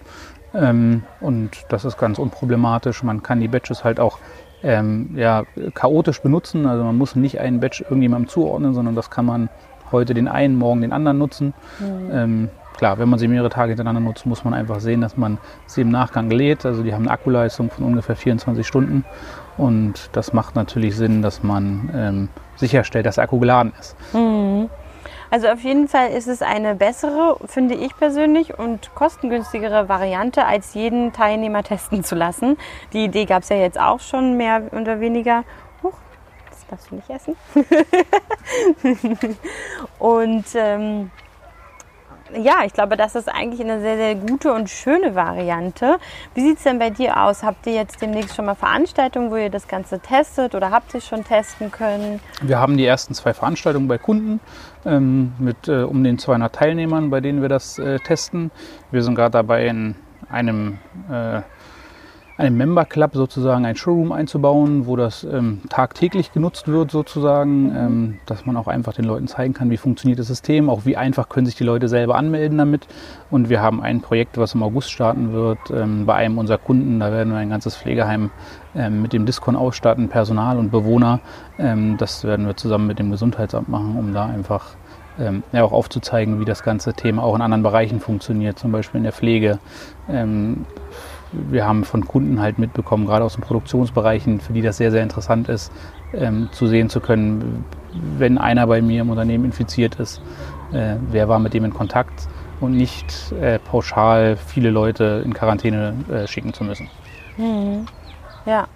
Ähm, 0.53 1.03
und 1.19 1.51
das 1.69 1.85
ist 1.85 1.97
ganz 1.97 2.17
unproblematisch. 2.17 3.03
Man 3.03 3.23
kann 3.23 3.39
die 3.39 3.47
Badges 3.47 3.83
halt 3.83 3.99
auch 3.99 4.17
ähm, 4.63 5.11
ja, 5.15 5.43
chaotisch 5.73 6.21
benutzen. 6.21 6.65
Also 6.65 6.83
man 6.83 6.97
muss 6.97 7.15
nicht 7.15 7.39
einen 7.39 7.59
Badge 7.59 7.83
irgendjemandem 7.83 8.29
zuordnen, 8.29 8.73
sondern 8.73 8.95
das 8.95 9.09
kann 9.09 9.25
man 9.25 9.49
heute 9.91 10.13
den 10.13 10.27
einen, 10.27 10.55
morgen 10.55 10.81
den 10.81 10.93
anderen 10.93 11.17
nutzen. 11.17 11.53
Ähm, 12.11 12.49
klar, 12.77 12.97
wenn 12.97 13.09
man 13.09 13.19
sie 13.19 13.27
mehrere 13.27 13.49
Tage 13.49 13.69
hintereinander 13.69 14.01
nutzt, 14.01 14.25
muss 14.25 14.43
man 14.43 14.53
einfach 14.53 14.79
sehen, 14.79 15.01
dass 15.01 15.17
man 15.17 15.37
sie 15.65 15.81
im 15.81 15.89
Nachgang 15.89 16.29
lädt. 16.29 16.65
Also 16.65 16.83
die 16.83 16.93
haben 16.93 17.03
eine 17.03 17.11
Akkuleistung 17.11 17.69
von 17.69 17.85
ungefähr 17.85 18.15
24 18.15 18.65
Stunden. 18.65 19.03
Und 19.57 20.09
das 20.13 20.33
macht 20.33 20.55
natürlich 20.55 20.95
Sinn, 20.95 21.21
dass 21.21 21.43
man 21.43 21.89
ähm, 21.93 22.29
sicherstellt, 22.55 23.05
dass 23.05 23.15
der 23.15 23.25
Akku 23.25 23.39
geladen 23.39 23.73
ist. 23.79 23.95
Also 25.31 25.47
auf 25.47 25.61
jeden 25.61 25.87
Fall 25.87 26.09
ist 26.11 26.27
es 26.27 26.41
eine 26.41 26.75
bessere, 26.75 27.37
finde 27.45 27.73
ich 27.75 27.95
persönlich, 27.95 28.59
und 28.59 28.93
kostengünstigere 28.95 29.87
Variante, 29.87 30.45
als 30.45 30.73
jeden 30.73 31.13
Teilnehmer 31.13 31.63
testen 31.63 32.03
zu 32.03 32.15
lassen. 32.15 32.57
Die 32.91 33.05
Idee 33.05 33.23
gab 33.23 33.43
es 33.43 33.49
ja 33.49 33.55
jetzt 33.55 33.79
auch 33.79 34.01
schon 34.01 34.35
mehr 34.35 34.63
oder 34.73 34.99
weniger. 34.99 35.45
Huch, 35.81 35.93
das 36.49 36.67
darfst 36.67 36.91
du 36.91 36.95
nicht 36.95 37.09
essen. 37.09 37.37
und 39.99 40.45
ähm, 40.53 41.11
ja, 42.37 42.63
ich 42.65 42.73
glaube, 42.73 42.97
das 42.97 43.15
ist 43.15 43.27
eigentlich 43.27 43.61
eine 43.61 43.81
sehr, 43.81 43.97
sehr 43.97 44.15
gute 44.15 44.53
und 44.53 44.69
schöne 44.69 45.15
Variante. 45.15 45.97
Wie 46.33 46.41
sieht 46.41 46.57
es 46.57 46.63
denn 46.63 46.79
bei 46.79 46.89
dir 46.89 47.21
aus? 47.21 47.43
Habt 47.43 47.67
ihr 47.67 47.73
jetzt 47.73 48.01
demnächst 48.01 48.35
schon 48.35 48.45
mal 48.45 48.55
Veranstaltungen, 48.55 49.31
wo 49.31 49.35
ihr 49.35 49.49
das 49.49 49.67
Ganze 49.67 49.99
testet 49.99 50.55
oder 50.55 50.71
habt 50.71 50.93
ihr 50.93 51.01
schon 51.01 51.23
testen 51.23 51.71
können? 51.71 52.19
Wir 52.41 52.59
haben 52.59 52.77
die 52.77 52.85
ersten 52.85 53.13
zwei 53.13 53.33
Veranstaltungen 53.33 53.87
bei 53.87 53.97
Kunden 53.97 54.39
ähm, 54.85 55.33
mit 55.39 55.67
äh, 55.67 55.83
um 55.83 56.03
den 56.03 56.17
200 56.17 56.53
Teilnehmern, 56.53 57.09
bei 57.09 57.21
denen 57.21 57.41
wir 57.41 57.49
das 57.49 57.79
äh, 57.79 57.99
testen. 57.99 58.51
Wir 58.91 59.03
sind 59.03 59.15
gerade 59.15 59.31
dabei, 59.31 59.67
in 59.67 59.95
einem, 60.29 60.79
äh, 61.09 61.41
einem 62.41 62.57
Member 62.57 62.85
Club 62.85 63.11
sozusagen 63.13 63.65
ein 63.65 63.75
Showroom 63.75 64.11
einzubauen, 64.11 64.87
wo 64.87 64.95
das 64.95 65.23
ähm, 65.23 65.61
tagtäglich 65.69 66.33
genutzt 66.33 66.67
wird 66.67 66.91
sozusagen, 66.91 67.75
ähm, 67.75 68.19
dass 68.25 68.45
man 68.45 68.57
auch 68.57 68.67
einfach 68.67 68.93
den 68.93 69.05
Leuten 69.05 69.27
zeigen 69.27 69.53
kann, 69.53 69.69
wie 69.69 69.77
funktioniert 69.77 70.19
das 70.19 70.27
System, 70.27 70.69
auch 70.69 70.85
wie 70.85 70.97
einfach 70.97 71.29
können 71.29 71.45
sich 71.45 71.55
die 71.55 71.63
Leute 71.63 71.87
selber 71.87 72.15
anmelden 72.15 72.57
damit. 72.57 72.87
Und 73.29 73.49
wir 73.49 73.61
haben 73.61 73.81
ein 73.81 74.01
Projekt, 74.01 74.37
was 74.37 74.53
im 74.53 74.63
August 74.63 74.91
starten 74.91 75.33
wird, 75.33 75.59
ähm, 75.73 76.05
bei 76.05 76.15
einem 76.15 76.37
unserer 76.37 76.57
Kunden. 76.57 76.99
Da 76.99 77.11
werden 77.11 77.31
wir 77.31 77.39
ein 77.39 77.49
ganzes 77.49 77.77
Pflegeheim 77.77 78.31
ähm, 78.75 79.01
mit 79.01 79.13
dem 79.13 79.25
Discon 79.25 79.55
ausstatten, 79.55 80.09
Personal 80.09 80.57
und 80.57 80.71
Bewohner. 80.71 81.19
Ähm, 81.59 81.97
das 81.97 82.23
werden 82.23 82.45
wir 82.47 82.57
zusammen 82.57 82.87
mit 82.87 82.99
dem 82.99 83.11
Gesundheitsamt 83.11 83.69
machen, 83.69 83.95
um 83.97 84.13
da 84.13 84.25
einfach 84.25 84.75
ähm, 85.19 85.43
ja, 85.51 85.63
auch 85.63 85.71
aufzuzeigen, 85.71 86.39
wie 86.39 86.45
das 86.45 86.63
ganze 86.63 86.93
Thema 86.93 87.23
auch 87.23 87.35
in 87.35 87.41
anderen 87.41 87.63
Bereichen 87.63 87.99
funktioniert, 87.99 88.57
zum 88.57 88.71
Beispiel 88.71 88.99
in 88.99 89.03
der 89.03 89.13
Pflege. 89.13 89.59
Ähm, 90.09 90.65
wir 91.31 91.65
haben 91.65 91.83
von 91.83 92.07
Kunden 92.07 92.41
halt 92.41 92.59
mitbekommen, 92.59 93.05
gerade 93.05 93.23
aus 93.23 93.35
den 93.35 93.41
Produktionsbereichen, 93.41 94.39
für 94.39 94.53
die 94.53 94.61
das 94.61 94.77
sehr, 94.77 94.91
sehr 94.91 95.03
interessant 95.03 95.49
ist, 95.49 95.71
ähm, 96.13 96.49
zu 96.51 96.67
sehen 96.67 96.89
zu 96.89 96.99
können, 96.99 97.65
wenn 98.17 98.37
einer 98.37 98.67
bei 98.67 98.81
mir 98.81 99.01
im 99.01 99.09
Unternehmen 99.09 99.45
infiziert 99.45 99.95
ist, 99.95 100.21
äh, 100.73 100.95
wer 101.09 101.29
war 101.29 101.39
mit 101.39 101.53
dem 101.53 101.65
in 101.65 101.73
Kontakt 101.73 102.27
und 102.59 102.75
nicht 102.75 103.33
äh, 103.41 103.59
pauschal 103.59 104.37
viele 104.37 104.69
Leute 104.69 105.21
in 105.25 105.33
Quarantäne 105.33 105.93
äh, 106.11 106.27
schicken 106.27 106.53
zu 106.53 106.63
müssen. 106.63 106.89
Ja. 108.45 108.67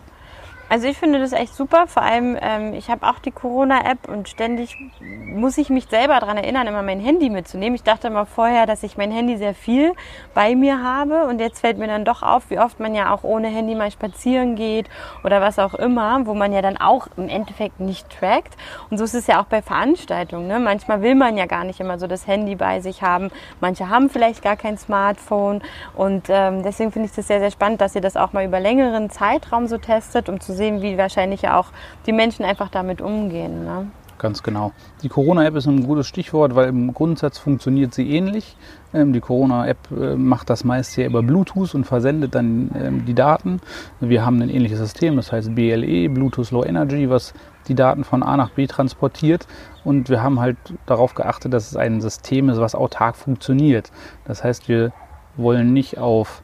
Also 0.68 0.88
ich 0.88 0.98
finde 0.98 1.20
das 1.20 1.32
echt 1.32 1.54
super. 1.54 1.86
Vor 1.86 2.02
allem, 2.02 2.38
ähm, 2.42 2.74
ich 2.74 2.90
habe 2.90 3.08
auch 3.08 3.20
die 3.20 3.32
Corona-App 3.32 4.10
und 4.10 4.28
ständig 4.28 4.76
muss 5.00 5.60
ich 5.60 5.70
mich 5.70 5.86
selber 5.86 6.20
daran 6.20 6.38
erinnern, 6.38 6.66
immer 6.66 6.82
mein 6.82 7.00
Handy 7.00 7.30
mitzunehmen. 7.30 7.76
Ich 7.76 7.84
dachte 7.84 8.08
immer 8.08 8.26
vorher, 8.26 8.66
dass 8.66 8.82
ich 8.82 8.98
mein 8.98 9.12
Handy 9.12 9.38
sehr 9.38 9.54
viel 9.54 9.94
bei 10.34 10.56
mir 10.56 10.82
habe 10.82 11.26
und 11.26 11.40
jetzt 11.40 11.60
fällt 11.60 11.78
mir 11.78 11.88
dann 11.88 12.04
doch 12.04 12.24
auf, 12.24 12.50
wie 12.50 12.58
oft 12.58 12.80
man 12.80 12.96
ja 12.96 13.14
auch 13.14 13.24
ohne 13.24 13.48
Handy 13.48 13.76
mal 13.76 13.92
spazieren 13.92 14.56
geht 14.56 14.90
oder 15.24 15.40
was 15.40 15.60
auch 15.60 15.76
immer, 15.76 16.26
wo 16.26 16.34
man 16.34 16.52
ja 16.52 16.64
dann 16.64 16.78
auch 16.78 17.08
im 17.16 17.30
Endeffekt 17.30 17.80
nicht 17.80 18.10
trackt. 18.10 18.58
Und 18.90 18.98
so 18.98 19.04
ist 19.04 19.14
es 19.14 19.28
ja 19.28 19.42
auch 19.42 19.46
bei 19.46 19.62
Veranstaltungen. 19.62 20.48
Ne? 20.48 20.60
Manchmal 20.60 21.04
will 21.04 21.14
man 21.14 21.38
ja 21.38 21.46
gar 21.46 21.64
nicht 21.64 21.80
immer 21.80 22.00
so 22.00 22.08
das 22.08 22.26
Handy 22.26 22.56
bei 22.56 22.82
sich 22.82 23.04
haben. 23.04 23.30
Manche 23.60 23.90
haben 23.90 24.10
vielleicht 24.10 24.42
gar 24.42 24.56
kein 24.56 24.80
Smartphone 24.80 25.62
und 25.94 26.26
ähm, 26.30 26.64
deswegen 26.64 26.92
finde 26.92 27.08
ich 27.10 27.16
das 27.16 27.28
sehr, 27.28 27.40
sehr 27.40 27.52
spannend, 27.52 27.82
dass 27.82 27.94
ihr 27.94 28.02
das 28.02 28.18
auch 28.18 28.34
mal 28.34 28.46
über 28.46 28.60
längeren 28.60 29.12
Zeitraum 29.12 29.68
so 29.68 29.78
testet, 29.78 30.28
um 30.28 30.40
zu 30.40 30.55
sehen, 30.56 30.82
wie 30.82 30.98
wahrscheinlich 30.98 31.48
auch 31.50 31.68
die 32.06 32.14
Menschen 32.14 32.46
einfach 32.46 32.70
damit 32.70 33.02
umgehen. 33.02 33.66
Ne? 33.66 33.88
Ganz 34.18 34.44
genau. 34.44 34.72
Die 35.04 35.10
Corona-App 35.10 35.56
ist 35.56 35.68
ein 35.68 35.86
gutes 35.86 36.08
Stichwort, 36.08 36.56
weil 36.56 36.70
im 36.70 36.94
Grundsatz 36.94 37.38
funktioniert 37.38 37.94
sie 37.94 38.10
ähnlich. 38.12 38.56
Ähm, 38.94 39.12
die 39.12 39.20
Corona-App 39.20 39.78
äh, 39.92 40.16
macht 40.16 40.50
das 40.50 40.64
meist 40.64 40.96
ja 40.96 41.06
über 41.06 41.22
Bluetooth 41.22 41.76
und 41.76 41.84
versendet 41.84 42.34
dann 42.34 42.72
ähm, 42.80 43.06
die 43.06 43.14
Daten. 43.14 43.60
Wir 44.00 44.26
haben 44.26 44.42
ein 44.42 44.50
ähnliches 44.50 44.80
System, 44.80 45.18
das 45.18 45.34
heißt 45.34 45.54
BLE, 45.54 46.10
Bluetooth 46.10 46.52
Low 46.52 46.64
Energy, 46.64 47.10
was 47.10 47.34
die 47.68 47.76
Daten 47.76 48.06
von 48.06 48.24
A 48.24 48.38
nach 48.38 48.52
B 48.52 48.68
transportiert. 48.68 49.48
Und 49.84 50.10
wir 50.10 50.24
haben 50.24 50.40
halt 50.40 50.58
darauf 50.86 51.14
geachtet, 51.14 51.54
dass 51.54 51.70
es 51.72 51.76
ein 51.76 52.00
System 52.00 52.50
ist, 52.50 52.60
was 52.60 52.74
autark 52.74 53.18
funktioniert. 53.18 53.92
Das 54.24 54.46
heißt, 54.46 54.70
wir 54.70 54.94
wollen 55.36 55.74
nicht 55.74 55.98
auf 55.98 56.42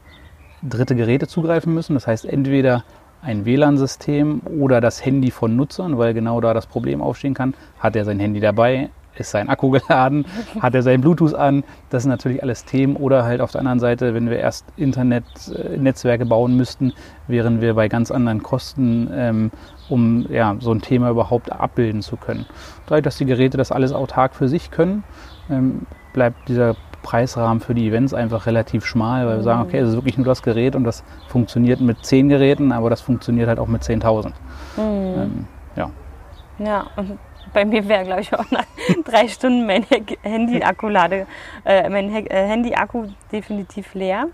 dritte 0.62 0.96
Geräte 0.96 1.28
zugreifen 1.28 1.74
müssen. 1.74 1.94
Das 1.94 2.06
heißt, 2.06 2.26
entweder 2.26 2.84
ein 3.22 3.46
WLAN-System 3.46 4.42
oder 4.60 4.82
das 4.82 5.04
Handy 5.06 5.32
von 5.32 5.56
Nutzern, 5.56 5.98
weil 5.98 6.14
genau 6.14 6.42
da 6.42 6.54
das 6.54 6.68
Problem 6.68 7.02
aufstehen 7.02 7.34
kann. 7.34 7.54
Hat 7.80 7.96
er 7.96 8.06
sein 8.06 8.20
Handy 8.20 8.40
dabei? 8.40 8.90
Ist 9.16 9.32
sein 9.32 9.50
Akku 9.50 9.70
geladen? 9.72 10.26
Hat 10.60 10.74
er 10.74 10.82
sein 10.82 11.02
Bluetooth 11.02 11.36
an? 11.36 11.64
Das 11.90 12.04
sind 12.04 12.10
natürlich 12.10 12.42
alles 12.42 12.66
Themen. 12.66 12.96
Oder 12.96 13.24
halt 13.24 13.42
auf 13.42 13.52
der 13.52 13.60
anderen 13.60 13.80
Seite, 13.80 14.14
wenn 14.14 14.30
wir 14.30 14.40
erst 14.40 14.66
Internet-Netzwerke 14.78 16.26
bauen 16.26 16.56
müssten, 16.58 16.94
wären 17.28 17.62
wir 17.62 17.76
bei 17.76 17.88
ganz 17.88 18.10
anderen 18.10 18.42
Kosten, 18.42 19.10
ähm, 19.14 19.52
um 19.90 20.26
ja, 20.32 20.56
so 20.60 20.72
ein 20.72 20.82
Thema 20.82 21.10
überhaupt 21.10 21.52
abbilden 21.52 22.02
zu 22.02 22.18
können. 22.18 22.46
Dadurch, 22.88 23.04
dass 23.04 23.18
die 23.18 23.26
Geräte 23.26 23.58
das 23.58 23.72
alles 23.72 23.92
autark 23.92 24.36
für 24.36 24.48
sich 24.48 24.72
können, 24.72 25.04
ähm, 25.50 25.86
bleibt 26.14 26.48
dieser 26.48 26.76
Preisrahmen 27.02 27.60
für 27.62 27.74
die 27.76 27.88
Events 27.88 28.14
einfach 28.14 28.46
relativ 28.46 28.86
schmal, 28.86 29.28
weil 29.28 29.38
wir 29.38 29.44
sagen, 29.44 29.62
okay, 29.62 29.80
es 29.80 29.90
ist 29.90 29.96
wirklich 29.96 30.18
nur 30.18 30.26
das 30.26 30.44
Gerät 30.44 30.76
und 30.76 30.84
das 30.84 31.04
funktioniert 31.28 31.82
mit 31.82 32.06
zehn 32.06 32.30
Geräten, 32.30 32.72
aber 32.72 32.90
das 32.90 33.02
funktioniert 33.02 33.48
halt 33.48 33.60
auch 33.60 33.68
mit 33.68 33.82
10.000. 33.84 34.32
Ähm, 34.78 35.48
ja. 35.76 35.90
Ja, 36.60 36.86
und 36.96 37.18
bei 37.54 37.66
mir 37.66 37.88
wäre, 37.90 38.06
glaube 38.06 38.22
ich, 38.22 38.34
auch 38.34 38.50
nach 38.52 38.64
drei 39.06 39.28
Stunden 39.28 39.66
mein 39.66 39.86
Handy-Akku-Lade, 40.22 41.26
äh, 41.66 41.90
mein 41.90 42.10
He- 42.10 42.28
äh, 42.30 42.48
Handy-Akku 42.48 43.08
definitiv 43.32 43.94
leer. 43.94 44.28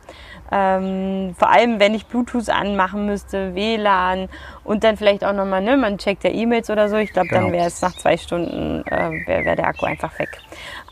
Ähm, 0.52 1.34
vor 1.38 1.50
allem, 1.50 1.80
wenn 1.80 1.94
ich 1.94 2.06
Bluetooth 2.06 2.50
anmachen 2.50 3.06
müsste, 3.06 3.56
WLAN 3.56 4.30
und 4.64 4.84
dann 4.84 4.98
vielleicht 4.98 5.26
auch 5.26 5.34
nochmal, 5.34 5.62
ne, 5.62 5.78
man 5.78 5.98
checkt 5.98 6.24
ja 6.24 6.30
E-Mails 6.30 6.70
oder 6.70 6.90
so. 6.90 6.96
Ich 6.98 7.12
glaube, 7.12 7.30
genau. 7.30 7.42
dann 7.44 7.52
wäre 7.54 7.68
es 7.68 7.82
nach 7.82 7.96
zwei 7.96 8.18
Stunden, 8.18 8.84
äh, 8.88 9.12
wäre 9.26 9.46
wär 9.46 9.56
der 9.56 9.68
Akku 9.68 9.86
einfach 9.86 10.18
weg. 10.20 10.40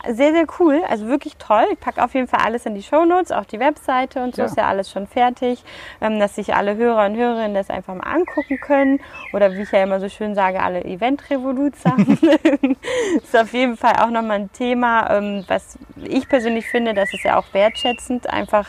Sehr, 0.08 0.34
sehr 0.34 0.46
cool, 0.60 0.82
also 0.88 1.08
wirklich 1.08 1.36
toll. 1.38 1.66
Ich 1.72 1.80
packe 1.80 2.04
auf 2.04 2.14
jeden 2.14 2.28
Fall 2.28 2.42
alles 2.44 2.66
in 2.66 2.76
die 2.76 2.84
Show 2.84 3.06
Notes, 3.06 3.32
auch 3.32 3.46
die 3.46 3.60
Webseite 3.60 4.24
und 4.24 4.36
so 4.36 4.44
ja. 4.44 4.48
ist 4.48 4.58
ja 4.58 4.68
alles 4.68 4.92
schon 4.92 5.08
fertig, 5.08 5.64
ähm, 6.00 6.20
dass 6.20 6.36
sich 6.36 6.54
alle 6.54 6.76
Hörer 6.76 7.06
und 7.08 7.16
Hörerinnen 7.16 7.56
das 7.56 7.70
einfach 7.70 7.96
mal 7.96 8.04
angucken 8.04 8.60
können. 8.60 9.00
Oder 9.34 9.54
wie 9.54 9.64
ich 9.64 9.72
ja 9.72 9.84
immer 9.84 10.00
so 10.00 10.10
schön 10.10 10.36
sage, 10.36 10.62
alle 10.62 10.84
Event-Revoluzer. 10.84 11.96
ist 13.16 13.36
auf 13.36 13.54
jeden 13.54 13.78
Fall 13.78 13.94
auch 13.94 14.10
nochmal 14.10 14.42
ein 14.42 14.52
Thema, 14.52 15.10
ähm, 15.18 15.44
was 15.48 15.80
ich 16.04 16.30
persönlich 16.30 16.68
finde, 16.68 16.94
das 16.94 17.14
ist 17.14 17.24
ja 17.24 17.38
auch 17.38 17.54
wertschätzend, 17.54 18.30
einfach 18.30 18.68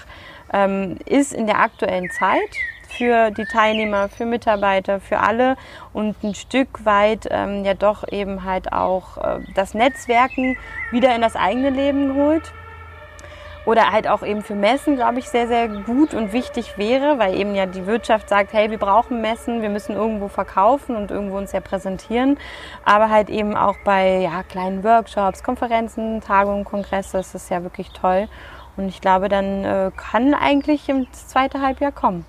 ähm, 0.52 0.96
ist 1.06 1.32
in 1.32 1.46
der 1.46 1.60
aktuellen 1.60 2.10
Zeit 2.10 2.56
für 2.88 3.30
die 3.30 3.44
Teilnehmer, 3.44 4.08
für 4.08 4.26
Mitarbeiter, 4.26 5.00
für 5.00 5.18
alle 5.18 5.56
und 5.92 6.22
ein 6.22 6.34
Stück 6.34 6.84
weit 6.84 7.26
ähm, 7.30 7.64
ja 7.64 7.74
doch 7.74 8.10
eben 8.10 8.44
halt 8.44 8.72
auch 8.72 9.18
äh, 9.18 9.40
das 9.54 9.74
Netzwerken 9.74 10.56
wieder 10.90 11.14
in 11.14 11.20
das 11.20 11.36
eigene 11.36 11.70
Leben 11.70 12.14
holt. 12.14 12.52
Oder 13.66 13.90
halt 13.90 14.06
auch 14.06 14.22
eben 14.22 14.42
für 14.42 14.54
Messen, 14.54 14.94
glaube 14.94 15.18
ich, 15.18 15.28
sehr, 15.28 15.48
sehr 15.48 15.66
gut 15.66 16.14
und 16.14 16.32
wichtig 16.32 16.78
wäre, 16.78 17.18
weil 17.18 17.34
eben 17.34 17.56
ja 17.56 17.66
die 17.66 17.84
Wirtschaft 17.84 18.28
sagt, 18.28 18.52
hey, 18.52 18.70
wir 18.70 18.78
brauchen 18.78 19.20
Messen, 19.20 19.60
wir 19.60 19.68
müssen 19.68 19.96
irgendwo 19.96 20.28
verkaufen 20.28 20.94
und 20.94 21.10
irgendwo 21.10 21.36
uns 21.36 21.50
ja 21.50 21.58
präsentieren. 21.58 22.38
Aber 22.84 23.10
halt 23.10 23.28
eben 23.28 23.56
auch 23.56 23.74
bei 23.84 24.18
ja, 24.18 24.44
kleinen 24.44 24.84
Workshops, 24.84 25.42
Konferenzen, 25.42 26.20
Tagungen, 26.20 26.64
Kongresse, 26.64 27.16
das 27.16 27.34
ist 27.34 27.50
ja 27.50 27.64
wirklich 27.64 27.90
toll. 27.90 28.28
Und 28.76 28.86
ich 28.88 29.00
glaube, 29.00 29.28
dann 29.28 29.64
äh, 29.64 29.90
kann 29.96 30.32
eigentlich 30.34 30.88
im 30.88 31.12
zweiten 31.12 31.60
Halbjahr 31.60 31.92
kommen. 31.92 32.24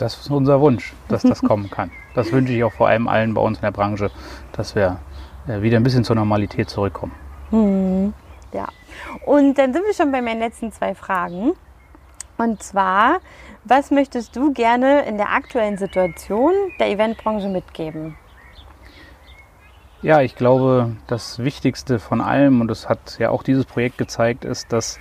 Das 0.00 0.16
ist 0.16 0.30
unser 0.30 0.60
Wunsch, 0.62 0.94
dass 1.08 1.22
das 1.22 1.42
kommen 1.42 1.70
kann. 1.70 1.90
Das 2.14 2.32
wünsche 2.32 2.54
ich 2.54 2.64
auch 2.64 2.72
vor 2.72 2.88
allem 2.88 3.06
allen 3.06 3.34
bei 3.34 3.42
uns 3.42 3.58
in 3.58 3.62
der 3.62 3.70
Branche, 3.70 4.10
dass 4.52 4.74
wir 4.74 4.98
äh, 5.46 5.60
wieder 5.60 5.76
ein 5.76 5.82
bisschen 5.82 6.04
zur 6.04 6.16
Normalität 6.16 6.70
zurückkommen. 6.70 7.12
Hm, 7.50 8.14
ja. 8.54 8.66
Und 9.26 9.58
dann 9.58 9.74
sind 9.74 9.84
wir 9.84 9.92
schon 9.92 10.10
bei 10.10 10.22
meinen 10.22 10.40
letzten 10.40 10.72
zwei 10.72 10.94
Fragen. 10.94 11.52
Und 12.38 12.62
zwar, 12.62 13.20
was 13.64 13.90
möchtest 13.90 14.34
du 14.36 14.54
gerne 14.54 15.02
in 15.02 15.18
der 15.18 15.32
aktuellen 15.32 15.76
Situation 15.76 16.52
der 16.78 16.88
Eventbranche 16.88 17.48
mitgeben? 17.48 18.16
Ja, 20.00 20.22
ich 20.22 20.34
glaube, 20.34 20.96
das 21.08 21.40
Wichtigste 21.40 21.98
von 21.98 22.22
allem, 22.22 22.62
und 22.62 22.68
das 22.68 22.88
hat 22.88 23.18
ja 23.18 23.28
auch 23.28 23.42
dieses 23.42 23.66
Projekt 23.66 23.98
gezeigt, 23.98 24.46
ist, 24.46 24.72
dass 24.72 24.98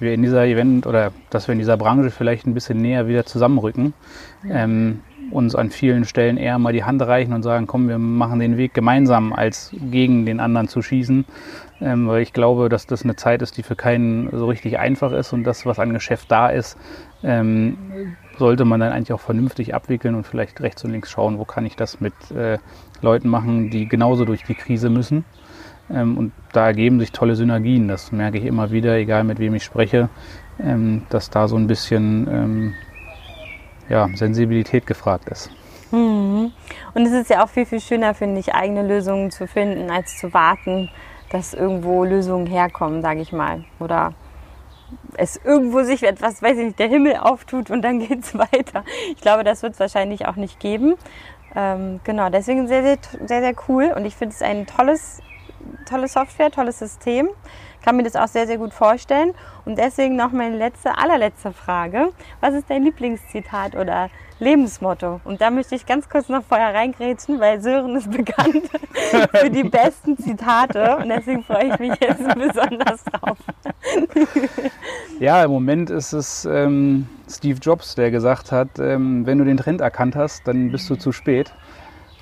wir 0.00 0.14
in 0.14 0.22
dieser 0.22 0.44
Event 0.46 0.86
oder 0.86 1.12
dass 1.30 1.48
wir 1.48 1.52
in 1.52 1.58
dieser 1.58 1.76
Branche 1.76 2.10
vielleicht 2.10 2.46
ein 2.46 2.54
bisschen 2.54 2.80
näher 2.80 3.06
wieder 3.08 3.24
zusammenrücken, 3.26 3.94
ähm, 4.48 5.00
uns 5.30 5.54
an 5.54 5.70
vielen 5.70 6.04
Stellen 6.04 6.36
eher 6.36 6.58
mal 6.58 6.72
die 6.72 6.84
Hand 6.84 7.02
reichen 7.02 7.32
und 7.32 7.42
sagen, 7.42 7.66
komm, 7.66 7.88
wir 7.88 7.98
machen 7.98 8.40
den 8.40 8.56
Weg 8.56 8.74
gemeinsam, 8.74 9.32
als 9.32 9.74
gegen 9.90 10.26
den 10.26 10.40
anderen 10.40 10.68
zu 10.68 10.82
schießen. 10.82 11.24
Ähm, 11.82 12.08
weil 12.08 12.20
ich 12.22 12.32
glaube, 12.32 12.68
dass 12.68 12.86
das 12.86 13.04
eine 13.04 13.16
Zeit 13.16 13.40
ist, 13.40 13.56
die 13.56 13.62
für 13.62 13.76
keinen 13.76 14.28
so 14.36 14.46
richtig 14.46 14.78
einfach 14.78 15.12
ist 15.12 15.32
und 15.32 15.44
das, 15.44 15.64
was 15.64 15.78
an 15.78 15.94
Geschäft 15.94 16.30
da 16.30 16.48
ist, 16.48 16.76
ähm, 17.22 17.78
sollte 18.38 18.64
man 18.64 18.80
dann 18.80 18.92
eigentlich 18.92 19.12
auch 19.12 19.20
vernünftig 19.20 19.74
abwickeln 19.74 20.14
und 20.14 20.26
vielleicht 20.26 20.60
rechts 20.60 20.84
und 20.84 20.90
links 20.90 21.10
schauen, 21.10 21.38
wo 21.38 21.44
kann 21.44 21.64
ich 21.64 21.76
das 21.76 22.00
mit 22.00 22.12
äh, 22.32 22.58
Leuten 23.00 23.28
machen, 23.28 23.70
die 23.70 23.88
genauso 23.88 24.26
durch 24.26 24.44
die 24.44 24.54
Krise 24.54 24.90
müssen. 24.90 25.24
Ähm, 25.92 26.16
und 26.16 26.32
da 26.52 26.66
ergeben 26.66 27.00
sich 27.00 27.12
tolle 27.12 27.36
Synergien. 27.36 27.88
Das 27.88 28.12
merke 28.12 28.38
ich 28.38 28.44
immer 28.44 28.70
wieder, 28.70 28.96
egal 28.96 29.24
mit 29.24 29.38
wem 29.38 29.54
ich 29.54 29.64
spreche, 29.64 30.08
ähm, 30.62 31.02
dass 31.10 31.30
da 31.30 31.48
so 31.48 31.56
ein 31.56 31.66
bisschen 31.66 32.28
ähm, 32.30 32.74
ja, 33.88 34.08
Sensibilität 34.14 34.86
gefragt 34.86 35.28
ist. 35.28 35.50
Mhm. 35.90 36.52
Und 36.94 37.06
es 37.06 37.12
ist 37.12 37.30
ja 37.30 37.44
auch 37.44 37.48
viel, 37.48 37.66
viel 37.66 37.80
schöner, 37.80 38.14
finde 38.14 38.40
ich, 38.40 38.54
eigene 38.54 38.86
Lösungen 38.86 39.30
zu 39.30 39.46
finden, 39.46 39.90
als 39.90 40.18
zu 40.18 40.32
warten, 40.32 40.88
dass 41.30 41.54
irgendwo 41.54 42.04
Lösungen 42.04 42.46
herkommen, 42.46 43.02
sage 43.02 43.20
ich 43.20 43.32
mal. 43.32 43.64
Oder 43.78 44.14
es 45.16 45.40
irgendwo 45.44 45.82
sich 45.82 46.02
etwas, 46.02 46.42
weiß 46.42 46.58
ich 46.58 46.64
nicht, 46.66 46.78
der 46.78 46.88
Himmel 46.88 47.16
auftut 47.16 47.70
und 47.70 47.82
dann 47.82 47.98
geht 48.06 48.24
es 48.24 48.36
weiter. 48.36 48.84
Ich 49.14 49.20
glaube, 49.20 49.44
das 49.44 49.62
wird 49.62 49.74
es 49.74 49.80
wahrscheinlich 49.80 50.26
auch 50.26 50.36
nicht 50.36 50.60
geben. 50.60 50.94
Ähm, 51.54 52.00
genau, 52.04 52.30
deswegen 52.30 52.68
sehr, 52.68 52.82
sehr, 52.82 52.98
sehr, 53.26 53.40
sehr 53.40 53.54
cool. 53.68 53.92
Und 53.96 54.04
ich 54.04 54.14
finde 54.14 54.34
es 54.34 54.42
ein 54.42 54.66
tolles 54.66 55.20
tolle 55.88 56.08
Software, 56.08 56.50
tolles 56.50 56.78
System. 56.78 57.28
Kann 57.82 57.96
mir 57.96 58.02
das 58.02 58.16
auch 58.16 58.28
sehr, 58.28 58.46
sehr 58.46 58.58
gut 58.58 58.74
vorstellen. 58.74 59.32
Und 59.64 59.78
deswegen 59.78 60.16
noch 60.16 60.32
meine 60.32 60.56
letzte, 60.56 60.98
allerletzte 60.98 61.52
Frage. 61.52 62.12
Was 62.40 62.54
ist 62.54 62.68
dein 62.68 62.84
Lieblingszitat 62.84 63.74
oder 63.74 64.10
Lebensmotto? 64.38 65.20
Und 65.24 65.40
da 65.40 65.50
möchte 65.50 65.74
ich 65.74 65.86
ganz 65.86 66.08
kurz 66.08 66.28
noch 66.28 66.42
vorher 66.42 66.74
reingrätschen, 66.74 67.40
weil 67.40 67.62
Sören 67.62 67.96
ist 67.96 68.10
bekannt 68.10 68.68
für 69.34 69.50
die 69.50 69.64
besten 69.64 70.18
Zitate. 70.18 70.98
Und 70.98 71.08
deswegen 71.08 71.42
freue 71.42 71.68
ich 71.68 71.78
mich 71.78 71.98
jetzt 72.00 72.22
besonders 72.34 73.04
drauf. 73.04 73.38
ja, 75.18 75.42
im 75.42 75.50
Moment 75.50 75.88
ist 75.88 76.12
es 76.12 76.44
ähm, 76.44 77.08
Steve 77.28 77.58
Jobs, 77.62 77.94
der 77.94 78.10
gesagt 78.10 78.52
hat, 78.52 78.78
ähm, 78.78 79.24
wenn 79.24 79.38
du 79.38 79.44
den 79.44 79.56
Trend 79.56 79.80
erkannt 79.80 80.16
hast, 80.16 80.46
dann 80.46 80.70
bist 80.70 80.90
du 80.90 80.96
zu 80.96 81.12
spät. 81.12 81.54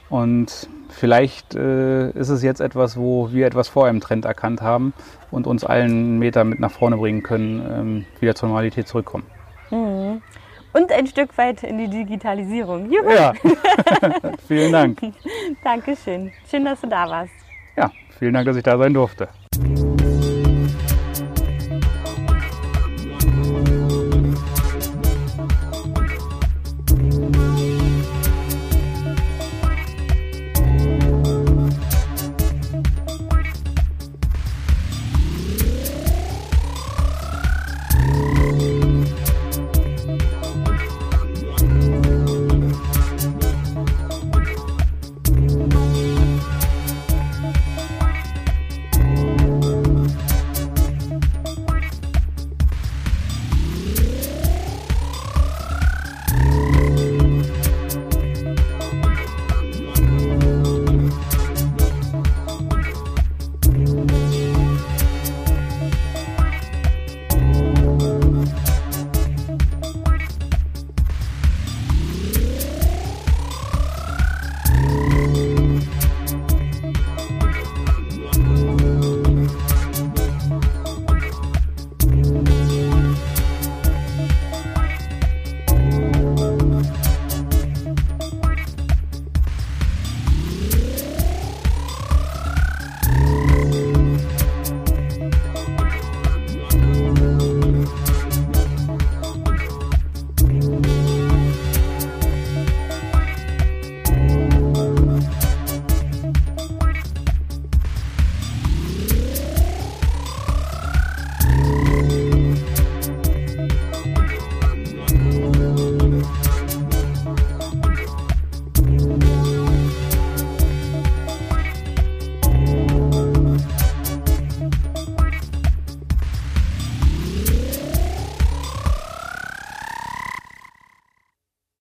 Und 0.08 0.68
vielleicht 0.98 1.54
äh, 1.54 2.10
ist 2.10 2.28
es 2.28 2.42
jetzt 2.42 2.60
etwas, 2.60 2.96
wo 2.96 3.32
wir 3.32 3.46
etwas 3.46 3.68
vor 3.68 3.86
einem 3.86 4.00
Trend 4.00 4.24
erkannt 4.24 4.60
haben 4.60 4.92
und 5.30 5.46
uns 5.46 5.64
allen 5.64 5.90
einen 5.90 6.18
Meter 6.18 6.44
mit 6.44 6.60
nach 6.60 6.70
vorne 6.70 6.96
bringen 6.96 7.22
können, 7.22 7.66
ähm, 7.70 8.04
wieder 8.20 8.34
zur 8.34 8.48
Normalität 8.48 8.88
zurückkommen. 8.88 9.24
Mhm. 9.70 10.20
Und 10.72 10.92
ein 10.92 11.06
Stück 11.06 11.36
weit 11.38 11.62
in 11.62 11.78
die 11.78 11.88
Digitalisierung. 11.88 12.90
Juhu. 12.90 13.10
Ja, 13.10 13.32
vielen 14.46 14.72
Dank. 14.72 14.98
Dankeschön. 15.64 16.32
Schön, 16.50 16.64
dass 16.64 16.80
du 16.80 16.88
da 16.88 17.08
warst. 17.08 17.32
Ja, 17.76 17.90
vielen 18.18 18.34
Dank, 18.34 18.46
dass 18.46 18.56
ich 18.56 18.62
da 18.62 18.76
sein 18.76 18.92
durfte. 18.92 19.28